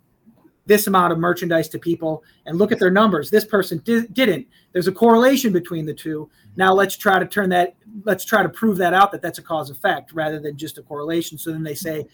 [0.66, 3.30] this amount of merchandise to people and look at their numbers.
[3.30, 4.48] This person di- didn't.
[4.72, 6.30] There's a correlation between the two.
[6.56, 9.44] Now let's try to turn that, let's try to prove that out that that's a
[9.44, 11.38] cause effect rather than just a correlation.
[11.38, 12.08] So then they say,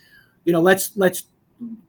[0.46, 1.26] you know, let's, let's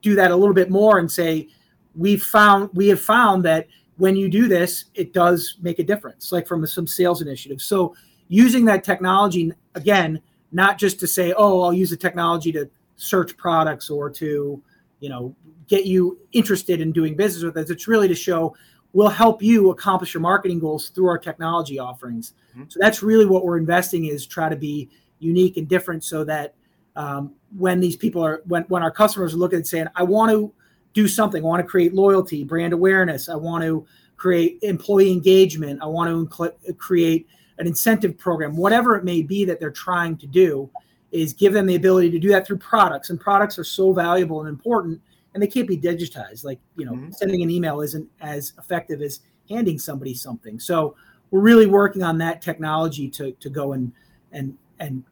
[0.01, 1.49] do that a little bit more and say,
[1.95, 3.67] we've found, we have found that
[4.01, 7.63] when you do this, it does make a difference, like from some sales initiatives.
[7.63, 7.95] So
[8.29, 10.19] using that technology again,
[10.51, 14.59] not just to say, oh, I'll use the technology to search products or to,
[15.01, 15.35] you know,
[15.67, 17.69] get you interested in doing business with us.
[17.69, 18.55] It's really to show
[18.93, 22.33] we'll help you accomplish your marketing goals through our technology offerings.
[22.53, 22.63] Mm-hmm.
[22.69, 26.55] So that's really what we're investing is try to be unique and different so that
[26.95, 30.31] um, when these people are when, when our customers are looking and saying, I want
[30.31, 30.51] to
[30.93, 33.85] do something, I want to create loyalty, brand awareness, I want to
[34.17, 37.27] create employee engagement, I want to inc- create
[37.57, 40.69] an incentive program, whatever it may be that they're trying to do,
[41.11, 43.09] is give them the ability to do that through products.
[43.09, 45.01] And products are so valuable and important,
[45.33, 46.43] and they can't be digitized.
[46.43, 47.11] Like you know, mm-hmm.
[47.11, 50.59] sending an email isn't as effective as handing somebody something.
[50.59, 50.95] So
[51.29, 53.91] we're really working on that technology to to go and
[54.31, 55.03] and and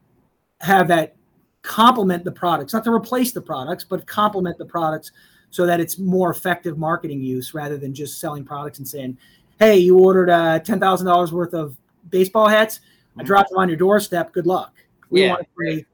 [0.61, 1.15] have that
[1.61, 5.11] complement the products, not to replace the products, but complement the products
[5.51, 9.17] so that it's more effective marketing use rather than just selling products and saying,
[9.57, 11.75] "Hey, you ordered uh, ten thousand dollars worth of
[12.09, 12.81] baseball hats.
[13.15, 13.27] I mm-hmm.
[13.27, 14.31] dropped them on your doorstep.
[14.31, 14.73] Good luck."
[15.09, 15.29] We yeah.
[15.29, 15.87] want to create,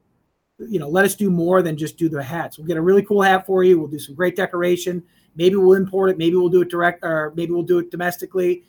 [0.58, 2.58] you know, let us do more than just do the hats.
[2.58, 3.78] We'll get a really cool hat for you.
[3.78, 5.02] We'll do some great decoration.
[5.36, 6.18] Maybe we'll import it.
[6.18, 8.62] Maybe we'll do it direct, or maybe we'll do it domestically.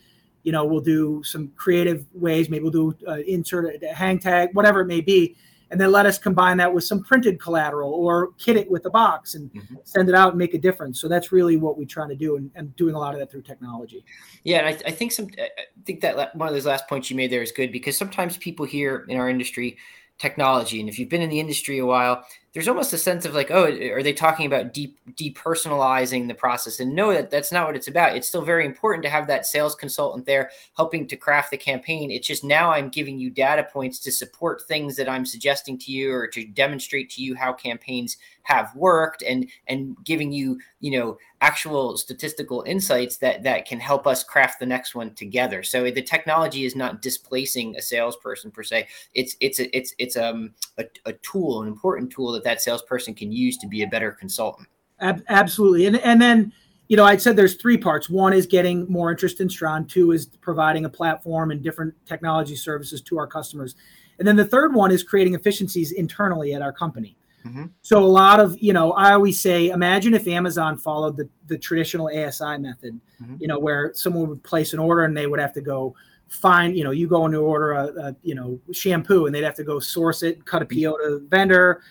[0.44, 2.50] You know, we'll do some creative ways.
[2.50, 5.36] Maybe we'll do uh, insert a hang tag, whatever it may be
[5.72, 8.90] and then let us combine that with some printed collateral or kit it with a
[8.90, 9.76] box and mm-hmm.
[9.84, 11.00] send it out and make a difference.
[11.00, 13.32] So that's really what we try to do, and, and doing a lot of that
[13.32, 14.06] through technology.
[14.44, 15.50] Yeah, and I, I, think some, I
[15.86, 18.66] think that one of those last points you made there is good because sometimes people
[18.66, 19.78] here in our industry
[20.18, 22.24] technology, and if you've been in the industry a while,
[22.58, 26.80] there's almost a sense of like, oh, are they talking about deep depersonalizing the process?
[26.80, 28.16] And no, that that's not what it's about.
[28.16, 32.10] It's still very important to have that sales consultant there helping to craft the campaign.
[32.10, 35.92] It's just now I'm giving you data points to support things that I'm suggesting to
[35.92, 40.98] you or to demonstrate to you how campaigns have worked and and giving you you
[40.98, 45.90] know actual statistical insights that that can help us craft the next one together so
[45.92, 50.52] the technology is not displacing a salesperson per se it's it's a, it's it's um
[50.80, 54.12] a, a tool an important tool that that salesperson can use to be a better
[54.12, 54.68] consultant
[55.00, 56.52] absolutely and and then
[56.88, 58.10] you know, I said there's three parts.
[58.10, 59.86] One is getting more interest in Stran.
[59.86, 63.76] Two is providing a platform and different technology services to our customers.
[64.20, 67.18] And then the third one is creating efficiencies internally at our company.
[67.48, 67.66] Mm-hmm.
[67.82, 71.58] So a lot of, you know, I always say, imagine if Amazon followed the, the
[71.58, 73.36] traditional ASI method, mm-hmm.
[73.40, 75.96] you know, where someone would place an order and they would have to go
[76.28, 79.56] find, you know, you go into order a, a you know, shampoo and they'd have
[79.56, 81.82] to go source it, cut a PO to the vendor,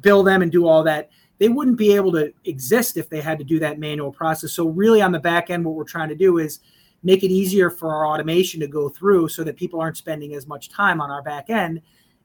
[0.00, 1.10] bill them and do all that.
[1.38, 4.52] They wouldn't be able to exist if they had to do that manual process.
[4.52, 6.60] So really on the back end, what we're trying to do is
[7.02, 10.46] make it easier for our automation to go through so that people aren't spending as
[10.46, 11.82] much time on our back end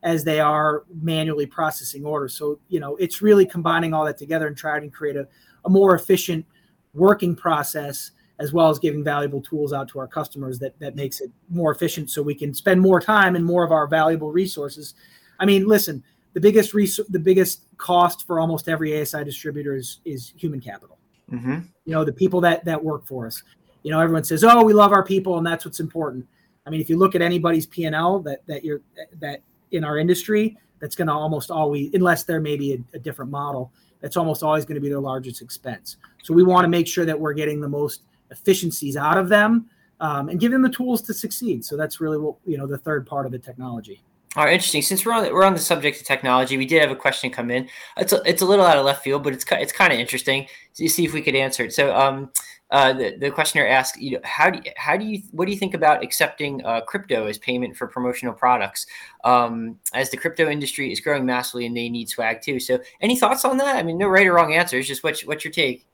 [0.08, 2.34] as they are manually processing orders.
[2.34, 5.28] So, you know, it's really combining all that together and trying to create a,
[5.66, 6.46] a more efficient
[6.94, 11.20] working process as well as giving valuable tools out to our customers that that makes
[11.20, 14.94] it more efficient so we can spend more time and more of our valuable resources.
[15.40, 16.02] I mean, listen,
[16.34, 21.00] the biggest res- the biggest cost for almost every ASI distributor is, is human capital.
[21.30, 21.60] Mm-hmm.
[21.84, 23.44] You know, the people that that work for us.
[23.84, 26.26] You know, everyone says, "Oh, we love our people, and that's what's important."
[26.66, 28.82] I mean, if you look at anybody's P and L that that you're
[29.20, 33.00] that in our industry that's going to almost always unless there may be a, a
[33.00, 35.98] different model that's almost always going to be their largest expense.
[36.24, 39.70] So we want to make sure that we're getting the most efficiencies out of them
[40.00, 41.66] um, and give them the tools to succeed.
[41.66, 44.02] So that's really what you know the third part of the technology
[44.36, 44.82] all right, interesting.
[44.82, 47.32] Since we're on the, we're on the subject of technology, we did have a question
[47.32, 47.68] come in.
[47.98, 50.48] It's a, it's a little out of left field, but it's it's kind of interesting.
[50.76, 51.74] to see if we could answer it.
[51.74, 52.32] So, um,
[52.70, 55.52] uh, the, the questioner asked, you know, how do you, how do you what do
[55.52, 58.86] you think about accepting uh, crypto as payment for promotional products?
[59.24, 62.60] Um, as the crypto industry is growing massively and they need swag too.
[62.60, 63.78] So, any thoughts on that?
[63.78, 64.88] I mean, no right or wrong answers.
[64.88, 65.88] Just what's what's your take?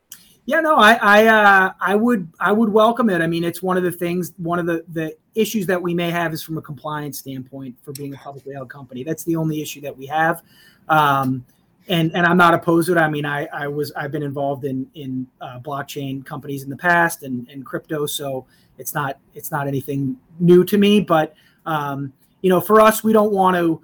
[0.45, 3.21] Yeah, no, I I uh, I would I would welcome it.
[3.21, 6.11] I mean, it's one of the things, one of the the issues that we may
[6.11, 9.03] have is from a compliance standpoint for being a publicly held company.
[9.03, 10.43] That's the only issue that we have.
[10.89, 11.45] Um,
[11.87, 12.97] and and I'm not opposed to it.
[12.97, 16.77] I mean, I I was I've been involved in in uh, blockchain companies in the
[16.77, 18.45] past and and crypto, so
[18.77, 21.01] it's not it's not anything new to me.
[21.01, 23.81] But um, you know, for us, we don't want to.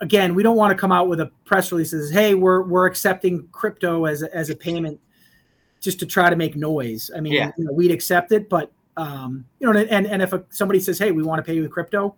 [0.00, 2.62] Again, we don't want to come out with a press release that says, "Hey, we're
[2.62, 5.00] we're accepting crypto as a, as a payment,"
[5.80, 7.10] just to try to make noise.
[7.16, 7.52] I mean, yeah.
[7.56, 10.98] you know, we'd accept it, but um, you know, and and if a, somebody says,
[10.98, 12.16] "Hey, we want to pay you with crypto,"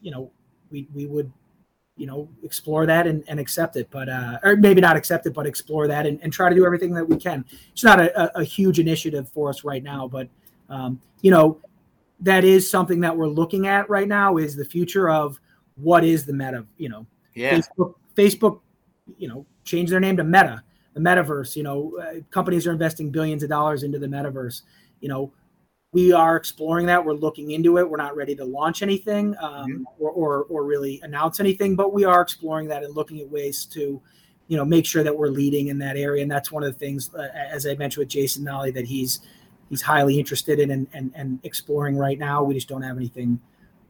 [0.00, 0.30] you know,
[0.70, 1.32] we we would
[1.96, 5.32] you know explore that and, and accept it but uh or maybe not accept it
[5.32, 7.44] but explore that and, and try to do everything that we can.
[7.72, 10.28] It's not a, a huge initiative for us right now but
[10.68, 11.60] um you know
[12.20, 15.38] that is something that we're looking at right now is the future of
[15.76, 17.06] what is the meta you know?
[17.34, 17.58] Yeah.
[17.58, 18.60] Facebook facebook
[19.16, 20.62] you know change their name to meta
[20.94, 24.62] the metaverse you know uh, companies are investing billions of dollars into the metaverse
[25.00, 25.32] you know
[25.94, 27.02] we are exploring that.
[27.04, 27.88] We're looking into it.
[27.88, 29.82] We're not ready to launch anything um, mm-hmm.
[30.00, 33.64] or, or, or really announce anything, but we are exploring that and looking at ways
[33.66, 34.02] to,
[34.48, 36.20] you know, make sure that we're leading in that area.
[36.22, 39.20] And that's one of the things, uh, as I mentioned with Jason Nolly, that he's
[39.70, 42.42] he's highly interested in and, and, and exploring right now.
[42.42, 43.40] We just don't have anything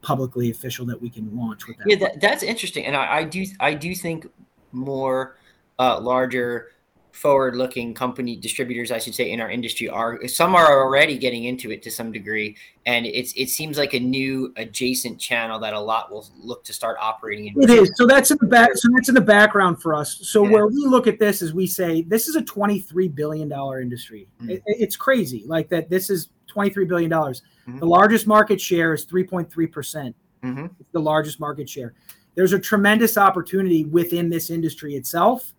[0.01, 1.87] publicly official that we can launch with that.
[1.87, 4.27] Yeah, that, that's interesting, and I, I do I do think
[4.71, 5.37] more
[5.79, 6.67] uh, larger
[7.15, 11.45] forward looking company distributors i should say in our industry are some are already getting
[11.45, 12.55] into it to some degree.
[12.85, 16.73] And it's it seems like a new adjacent channel that a lot will look to
[16.73, 17.63] start operating in.
[17.63, 17.91] It is.
[17.95, 20.19] So that's in the back so that's in the background for us.
[20.21, 20.51] So yeah.
[20.51, 24.27] where we look at this is we say this is a 23 billion dollar industry.
[24.41, 24.51] Mm-hmm.
[24.51, 27.41] it, it's crazy like that this is 23 billion dollars.
[27.67, 27.79] Mm-hmm.
[27.79, 30.15] the largest market share is 3.3 percent.
[30.43, 30.65] Mm-hmm.
[30.79, 31.93] it's the largest market share.
[32.35, 35.53] There's a tremendous opportunity within this industry itself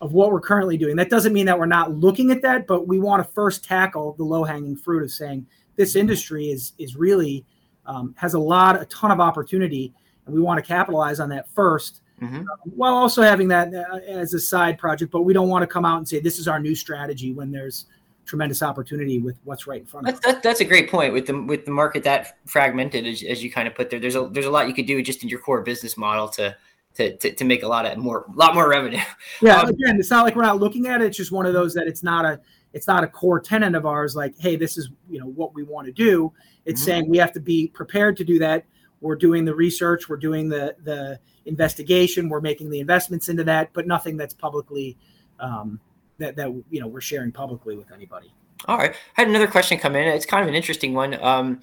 [0.00, 0.96] of what we're currently doing.
[0.96, 4.14] That doesn't mean that we're not looking at that, but we want to first tackle
[4.14, 7.44] the low hanging fruit of saying this industry is is really
[7.86, 9.94] um, has a lot, a ton of opportunity,
[10.26, 12.36] and we want to capitalize on that 1st mm-hmm.
[12.36, 15.12] um, while also having that uh, as a side project.
[15.12, 17.50] But we don't want to come out and say this is our new strategy when
[17.50, 17.86] there's
[18.26, 20.20] tremendous opportunity with what's right in front of us.
[20.20, 23.50] That, that's a great point with the with the market that fragmented as, as you
[23.50, 24.00] kind of put there.
[24.00, 26.56] There's a there's a lot you could do just in your core business model to
[26.96, 29.00] to, to, to make a lot of more lot more revenue.
[29.42, 31.06] Yeah, um, again, it's not like we're not looking at it.
[31.06, 32.40] It's just one of those that it's not a
[32.72, 34.16] it's not a core tenant of ours.
[34.16, 36.32] Like, hey, this is you know what we want to do.
[36.64, 36.86] It's mm-hmm.
[36.86, 38.64] saying we have to be prepared to do that.
[39.00, 40.08] We're doing the research.
[40.08, 42.28] We're doing the the investigation.
[42.28, 44.96] We're making the investments into that, but nothing that's publicly
[45.38, 45.80] um,
[46.18, 48.32] that that you know we're sharing publicly with anybody.
[48.66, 50.08] All right, I had another question come in.
[50.08, 51.22] It's kind of an interesting one.
[51.22, 51.60] Um,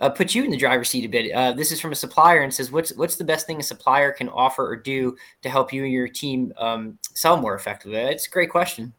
[0.00, 1.32] uh, put you in the driver's seat a bit.
[1.32, 4.12] Uh, this is from a supplier and says, "What's what's the best thing a supplier
[4.12, 8.26] can offer or do to help you and your team um, sell more effectively?" It's
[8.26, 8.92] a great question.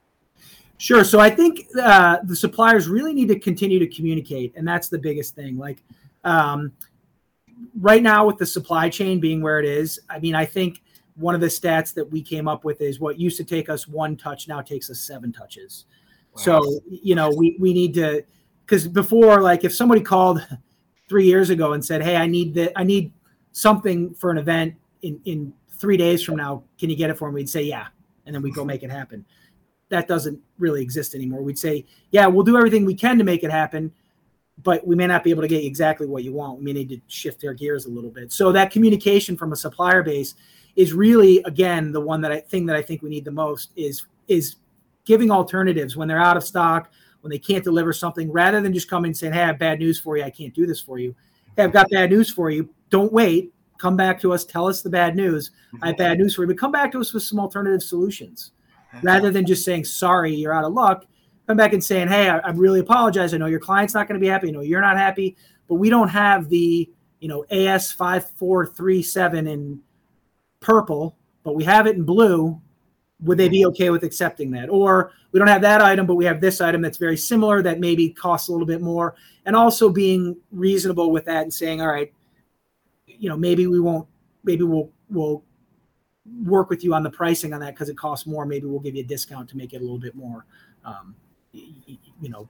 [0.78, 1.04] Sure.
[1.04, 4.98] So I think uh, the suppliers really need to continue to communicate, and that's the
[4.98, 5.58] biggest thing.
[5.58, 5.84] Like
[6.24, 6.72] um,
[7.80, 10.82] right now, with the supply chain being where it is, I mean, I think
[11.16, 13.88] one of the stats that we came up with is what used to take us
[13.88, 15.86] one touch now takes us seven touches.
[16.36, 16.42] Wow.
[16.42, 18.24] So you know, we we need to
[18.66, 20.46] because before, like, if somebody called
[21.10, 22.72] three years ago and said, "Hey, I need that.
[22.78, 23.12] I need
[23.52, 26.64] something for an event in in three days from now.
[26.80, 27.88] Can you get it for me?" We'd say, "Yeah,"
[28.26, 29.26] and then we'd go make it happen.
[29.90, 31.42] That doesn't really exist anymore.
[31.42, 33.92] We'd say, "Yeah, we'll do everything we can to make it happen."
[34.62, 36.60] But we may not be able to get exactly what you want.
[36.60, 38.32] We may need to shift our gears a little bit.
[38.34, 40.36] So that communication from a supplier base
[40.76, 43.72] is really, again, the one that I thing that I think we need the most
[43.76, 44.58] is is
[45.06, 48.90] giving alternatives when they're out of stock when they can't deliver something, rather than just
[48.90, 50.24] coming and saying, Hey, I have bad news for you.
[50.24, 51.16] I can't do this for you.
[51.56, 52.70] Hey, I've got bad news for you.
[52.90, 53.54] Don't wait.
[53.78, 54.46] Come back to us.
[54.46, 55.52] Tell us the bad news.
[55.82, 58.52] I have bad news for you, but come back to us with some alternative solutions
[59.02, 61.06] rather than just saying, Sorry, you're out of luck.
[61.48, 63.34] Come back and saying, Hey, I, I really apologize.
[63.34, 64.50] I know your client's not going to be happy.
[64.50, 65.36] I know you're not happy,
[65.68, 69.80] but we don't have the, you know, AS 5437 in
[70.60, 72.60] purple, but we have it in blue
[73.22, 74.70] would they be okay with accepting that?
[74.70, 77.80] Or we don't have that item but we have this item that's very similar that
[77.80, 79.16] maybe costs a little bit more.
[79.46, 82.14] And also being reasonable with that and saying all right
[83.20, 84.08] you know maybe we won't
[84.44, 85.44] maybe we'll we'll
[86.44, 88.46] work with you on the pricing on that because it costs more.
[88.46, 90.46] Maybe we'll give you a discount to make it a little bit more
[90.86, 91.16] um,
[91.52, 92.48] you know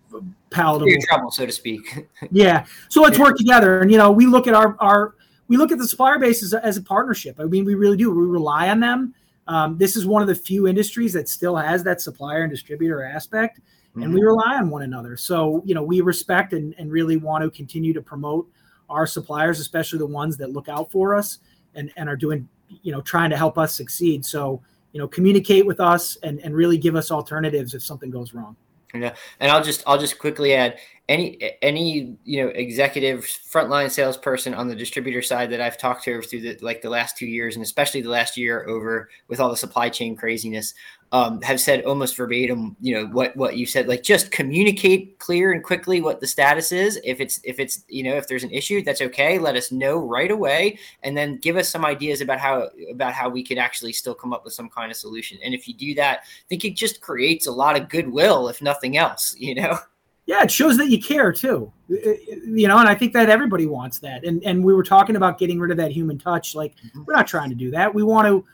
[0.51, 0.91] palatable.
[1.07, 2.07] Trouble so to speak.
[2.31, 2.65] Yeah.
[2.89, 3.81] So let's work together.
[3.81, 5.15] And you know we look at our our
[5.47, 7.39] we look at the supplier base as a, as a partnership.
[7.39, 8.11] I mean we really do.
[8.11, 9.15] We rely on them
[9.49, 13.03] um, this is one of the few industries that still has that supplier and distributor
[13.03, 14.03] aspect, mm-hmm.
[14.03, 14.27] and we mm-hmm.
[14.27, 15.17] rely on one another.
[15.17, 18.47] So, you know, we respect and, and really want to continue to promote
[18.89, 21.39] our suppliers, especially the ones that look out for us
[21.73, 22.47] and, and are doing,
[22.83, 24.23] you know, trying to help us succeed.
[24.23, 28.35] So, you know, communicate with us and, and really give us alternatives if something goes
[28.35, 28.55] wrong.
[28.93, 34.53] Yeah, and I'll just I'll just quickly add any any you know executive frontline salesperson
[34.55, 37.55] on the distributor side that I've talked to through the like the last two years
[37.55, 40.73] and especially the last year over with all the supply chain craziness
[41.11, 45.53] um, have said almost verbatim, you know, what what you said, like just communicate clear
[45.53, 46.99] and quickly what the status is.
[47.03, 49.39] If it's if it's you know if there's an issue, that's okay.
[49.39, 53.27] Let us know right away, and then give us some ideas about how about how
[53.27, 55.39] we could actually still come up with some kind of solution.
[55.43, 58.61] And if you do that, I think it just creates a lot of goodwill, if
[58.61, 59.35] nothing else.
[59.49, 59.79] You know.
[60.27, 61.73] Yeah, it shows that you care too.
[61.87, 64.23] You know, and I think that everybody wants that.
[64.23, 66.53] And and we were talking about getting rid of that human touch.
[66.53, 67.03] Like mm-hmm.
[67.05, 67.95] we're not trying to do that.
[67.95, 68.45] We want to,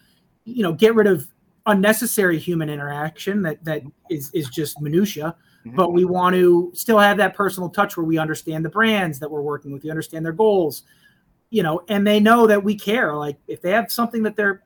[0.45, 1.27] you know, get rid of
[1.68, 5.36] unnecessary human interaction that that is is just minutia
[5.66, 5.76] mm-hmm.
[5.76, 9.30] but we want to still have that personal touch where we understand the brands that
[9.30, 10.84] we're working with we understand their goals
[11.49, 14.61] you know and they know that we care like if they have something that they're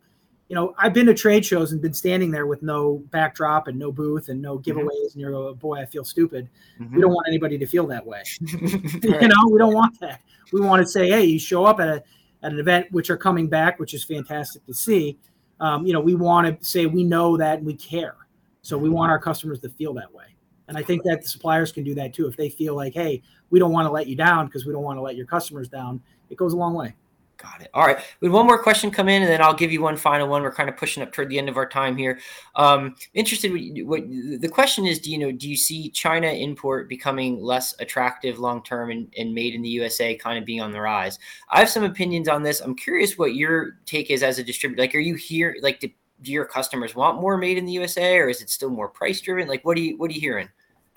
[0.50, 3.78] you know, I've been to trade shows and been standing there with no backdrop and
[3.78, 4.72] no booth and no mm-hmm.
[4.72, 5.12] giveaways, mm-hmm.
[5.14, 6.50] and you're going, boy, I feel stupid.
[6.80, 6.96] Mm-hmm.
[6.96, 8.24] We don't want anybody to feel that way.
[8.42, 10.22] you know, we don't want that.
[10.52, 12.04] We want to say, hey, you show up at a
[12.42, 15.20] at an event which are coming back, which is fantastic to see.
[15.60, 18.16] Um, you know, we want to say we know that we care.
[18.62, 20.26] So we want our customers to feel that way.
[20.68, 22.28] And I think that the suppliers can do that too.
[22.28, 24.84] If they feel like, hey, we don't want to let you down because we don't
[24.84, 26.94] want to let your customers down, it goes a long way.
[27.42, 27.70] Got it.
[27.74, 27.98] All right.
[28.20, 30.44] We have one more question come in, and then I'll give you one final one.
[30.44, 32.20] We're kind of pushing up toward the end of our time here.
[32.56, 33.50] Um, interested.
[33.88, 35.00] What, the question is?
[35.00, 35.32] Do you know?
[35.32, 39.70] Do you see China import becoming less attractive long term and, and made in the
[39.70, 41.18] USA kind of being on the rise?
[41.50, 42.60] I have some opinions on this.
[42.60, 44.82] I'm curious what your take is as a distributor.
[44.82, 45.56] Like, are you here?
[45.62, 45.88] Like, do,
[46.22, 49.22] do your customers want more made in the USA, or is it still more price
[49.22, 49.48] driven?
[49.48, 50.50] Like, what do you what are you hearing?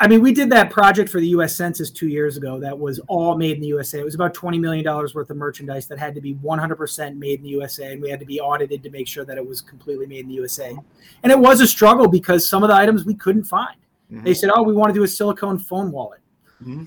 [0.02, 1.54] I mean, we did that project for the U.S.
[1.54, 2.58] Census two years ago.
[2.58, 4.00] That was all made in the USA.
[4.00, 6.74] It was about twenty million dollars worth of merchandise that had to be one hundred
[6.74, 9.38] percent made in the USA, and we had to be audited to make sure that
[9.38, 10.76] it was completely made in the USA.
[11.22, 13.76] And it was a struggle because some of the items we couldn't find.
[14.10, 14.24] Mm-hmm.
[14.24, 16.20] They said, "Oh, we want to do a silicone phone wallet."
[16.60, 16.86] Mm-hmm.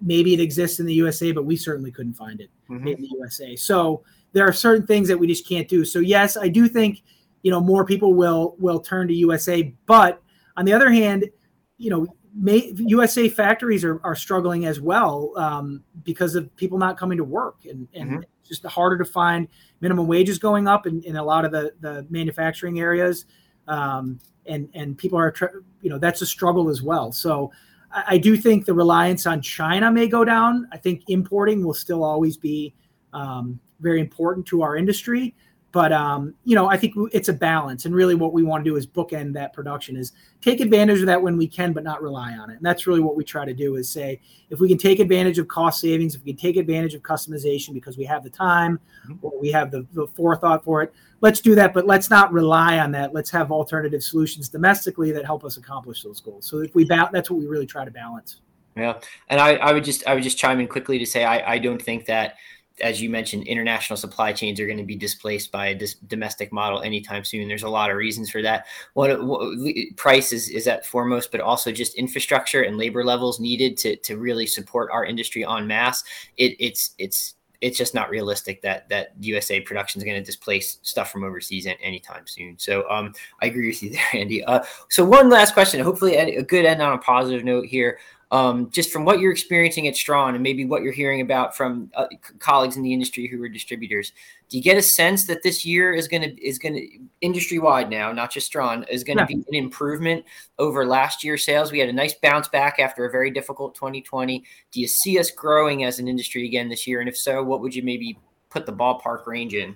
[0.00, 2.88] Maybe it exists in the USA, but we certainly couldn't find it mm-hmm.
[2.88, 3.54] in the USA.
[3.54, 5.84] So there are certain things that we just can't do.
[5.84, 7.02] So yes, I do think
[7.42, 10.22] you know more people will will turn to USA, but
[10.56, 11.28] on the other hand,
[11.76, 16.96] you know may, USA factories are, are struggling as well um, because of people not
[16.96, 18.22] coming to work and, and mm-hmm.
[18.40, 19.48] it's just harder to find
[19.80, 23.26] minimum wages going up in, in a lot of the, the manufacturing areas.
[23.68, 25.34] Um, and, and people are,
[25.80, 27.12] you know, that's a struggle as well.
[27.12, 27.52] So
[27.92, 30.68] I, I, do think the reliance on China may go down.
[30.72, 32.74] I think importing will still always be
[33.12, 35.34] um, very important to our industry.
[35.72, 38.70] But um, you know, I think it's a balance, and really, what we want to
[38.70, 39.96] do is bookend that production.
[39.96, 42.56] Is take advantage of that when we can, but not rely on it.
[42.56, 43.76] And that's really what we try to do.
[43.76, 46.94] Is say if we can take advantage of cost savings, if we can take advantage
[46.94, 49.24] of customization because we have the time mm-hmm.
[49.24, 51.72] or we have the, the forethought for it, let's do that.
[51.72, 53.14] But let's not rely on that.
[53.14, 56.46] Let's have alternative solutions domestically that help us accomplish those goals.
[56.46, 58.40] So if we ba- that's what we really try to balance.
[58.76, 58.98] Yeah,
[59.28, 61.58] and I, I would just I would just chime in quickly to say I, I
[61.58, 62.34] don't think that
[62.80, 66.52] as you mentioned, international supply chains are going to be displaced by a dis- domestic
[66.52, 67.48] model anytime soon.
[67.48, 68.66] There's a lot of reasons for that.
[68.94, 73.96] One, price is, is at foremost, but also just infrastructure and labor levels needed to,
[73.96, 76.04] to really support our industry en masse.
[76.36, 80.78] It, it's it's it's just not realistic that that USA production is going to displace
[80.82, 82.58] stuff from overseas anytime soon.
[82.58, 83.12] So um,
[83.42, 84.42] I agree with you there, Andy.
[84.44, 87.98] Uh, so one last question, hopefully a good end on a positive note here
[88.32, 91.90] um, just from what you're experiencing at Stran and maybe what you're hearing about from
[91.94, 92.06] uh,
[92.38, 94.12] colleagues in the industry who are distributors,
[94.48, 96.88] do you get a sense that this year is going to is going to
[97.20, 99.36] industry wide now, not just Stran, is going to yeah.
[99.36, 100.24] be an improvement
[100.58, 101.72] over last year's sales?
[101.72, 104.44] We had a nice bounce back after a very difficult 2020.
[104.70, 107.00] Do you see us growing as an industry again this year?
[107.00, 108.16] And if so, what would you maybe
[108.48, 109.74] put the ballpark range in?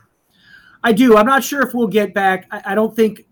[0.84, 1.16] I do.
[1.16, 2.46] I'm not sure if we'll get back.
[2.52, 3.24] I, I don't think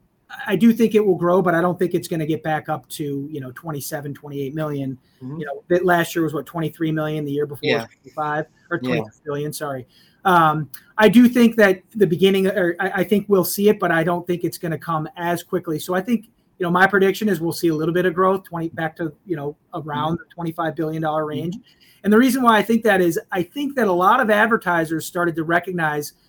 [0.46, 2.68] I do think it will grow, but I don't think it's going to get back
[2.68, 4.98] up to, you know, 27, 28 million.
[5.22, 5.38] Mm-hmm.
[5.38, 7.86] You know, that last year was what, 23 million, the year before yeah.
[8.02, 9.02] 25 or 20 yeah.
[9.24, 9.86] billion, sorry.
[10.24, 13.90] Um, I do think that the beginning, or I, I, think we'll see it, but
[13.90, 15.80] I don't think it's going to come as quickly.
[15.80, 16.26] So I think,
[16.58, 19.12] you know, my prediction is we'll see a little bit of growth, 20 back to,
[19.26, 20.44] you know, around mm-hmm.
[20.44, 21.56] the $25 billion range.
[21.56, 21.88] Mm-hmm.
[22.04, 25.06] And the reason why I think that is I think that a lot of advertisers
[25.06, 26.12] started to recognize–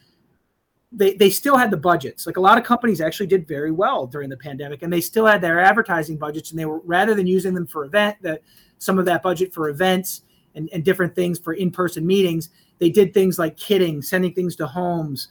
[0.95, 2.27] they, they still had the budgets.
[2.27, 5.25] Like a lot of companies actually did very well during the pandemic, and they still
[5.25, 6.51] had their advertising budgets.
[6.51, 8.41] And they were rather than using them for event that
[8.77, 10.21] some of that budget for events
[10.55, 14.67] and, and different things for in-person meetings, they did things like kitting, sending things to
[14.67, 15.29] homes,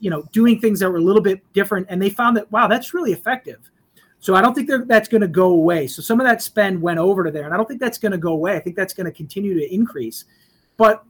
[0.00, 1.86] you know, doing things that were a little bit different.
[1.88, 3.70] And they found that wow, that's really effective.
[4.18, 5.86] So I don't think that's going to go away.
[5.86, 8.12] So some of that spend went over to there, and I don't think that's going
[8.12, 8.56] to go away.
[8.56, 10.24] I think that's going to continue to increase.
[10.76, 11.04] But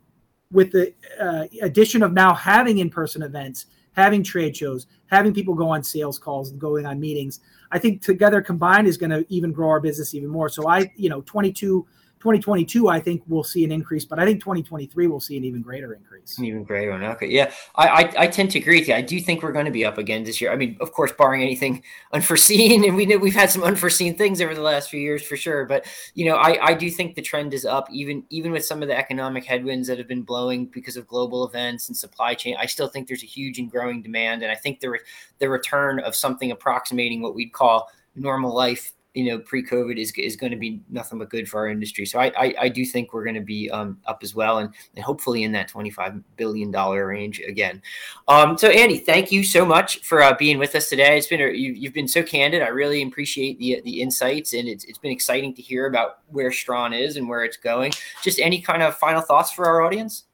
[0.52, 3.66] with the uh, addition of now having in-person events
[3.96, 7.40] having trade shows, having people go on sales calls and going on meetings.
[7.72, 10.48] I think together combined is going to even grow our business even more.
[10.48, 11.86] So I, you know, 22
[12.26, 15.62] 2022, I think we'll see an increase, but I think 2023 we'll see an even
[15.62, 16.36] greater increase.
[16.38, 17.04] An even greater one.
[17.04, 17.28] Okay.
[17.28, 17.52] Yeah.
[17.76, 18.94] I, I, I, tend to agree with you.
[18.94, 20.50] I do think we're going to be up again this year.
[20.50, 24.40] I mean, of course, barring anything unforeseen, and we know we've had some unforeseen things
[24.40, 25.66] over the last few years for sure.
[25.66, 28.82] But, you know, I, I do think the trend is up, even, even with some
[28.82, 32.56] of the economic headwinds that have been blowing because of global events and supply chain.
[32.58, 34.42] I still think there's a huge and growing demand.
[34.42, 34.98] And I think the,
[35.38, 40.36] the return of something approximating what we'd call normal life you know, pre-COVID is, is
[40.36, 42.04] going to be nothing but good for our industry.
[42.04, 44.74] So I, I, I do think we're going to be um, up as well, and,
[44.94, 47.80] and hopefully in that $25 billion range again.
[48.28, 51.16] Um, so Andy, thank you so much for uh, being with us today.
[51.16, 52.60] It's been, a, you, have been so candid.
[52.60, 56.52] I really appreciate the, the insights and it's, it's been exciting to hear about where
[56.52, 57.92] Stran is and where it's going.
[58.22, 60.24] Just any kind of final thoughts for our audience?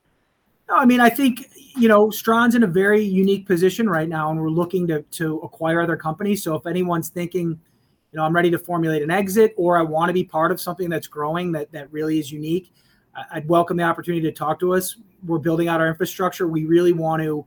[0.68, 4.30] No, I mean, I think you know Stran's in a very unique position right now,
[4.30, 6.43] and we're looking to to acquire other companies.
[6.43, 7.59] So if anyone's thinking,
[8.12, 10.60] you know, I'm ready to formulate an exit, or I want to be part of
[10.60, 12.72] something that's growing that that really is unique,
[13.30, 14.96] I'd welcome the opportunity to talk to us.
[15.26, 16.48] We're building out our infrastructure.
[16.48, 17.44] We really want to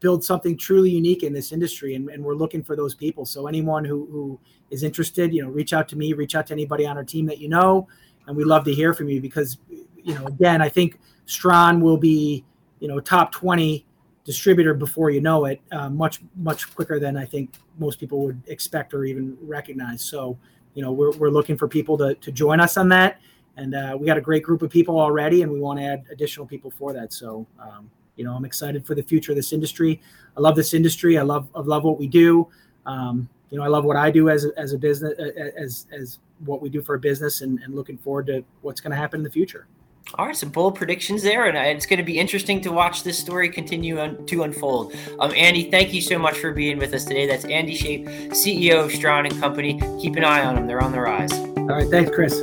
[0.00, 3.24] build something truly unique in this industry, and, and we're looking for those people.
[3.24, 4.40] So anyone who who
[4.70, 7.26] is interested, you know, reach out to me, reach out to anybody on our team
[7.26, 7.88] that you know,
[8.26, 11.96] and we love to hear from you because, you know, again, I think Stran will
[11.96, 12.44] be
[12.80, 13.84] you know top 20
[14.28, 17.48] distributor before you know it uh, much much quicker than i think
[17.78, 20.04] most people would expect or even recognize.
[20.04, 20.36] So
[20.74, 23.20] you know we're, we're looking for people to, to join us on that.
[23.56, 26.04] And uh, we got a great group of people already and we want to add
[26.12, 27.12] additional people for that.
[27.12, 30.00] So um, you know i'm excited for the future of this industry.
[30.36, 31.18] I love this industry.
[31.18, 32.48] I love i love what we do.
[32.86, 35.14] Um, you know i love what i do as a, as a business
[35.56, 38.90] as as what we do for a business and, and looking forward to what's going
[38.90, 39.66] to happen in the future
[40.14, 43.18] all right, some bold predictions there, and it's going to be interesting to watch this
[43.18, 44.94] story continue un- to unfold.
[45.18, 47.26] Um, Andy, thank you so much for being with us today.
[47.26, 49.80] That's Andy Shape, CEO of Stran and Company.
[50.00, 51.32] Keep an eye on them; they're on the rise.
[51.32, 52.40] All right, thanks, Chris.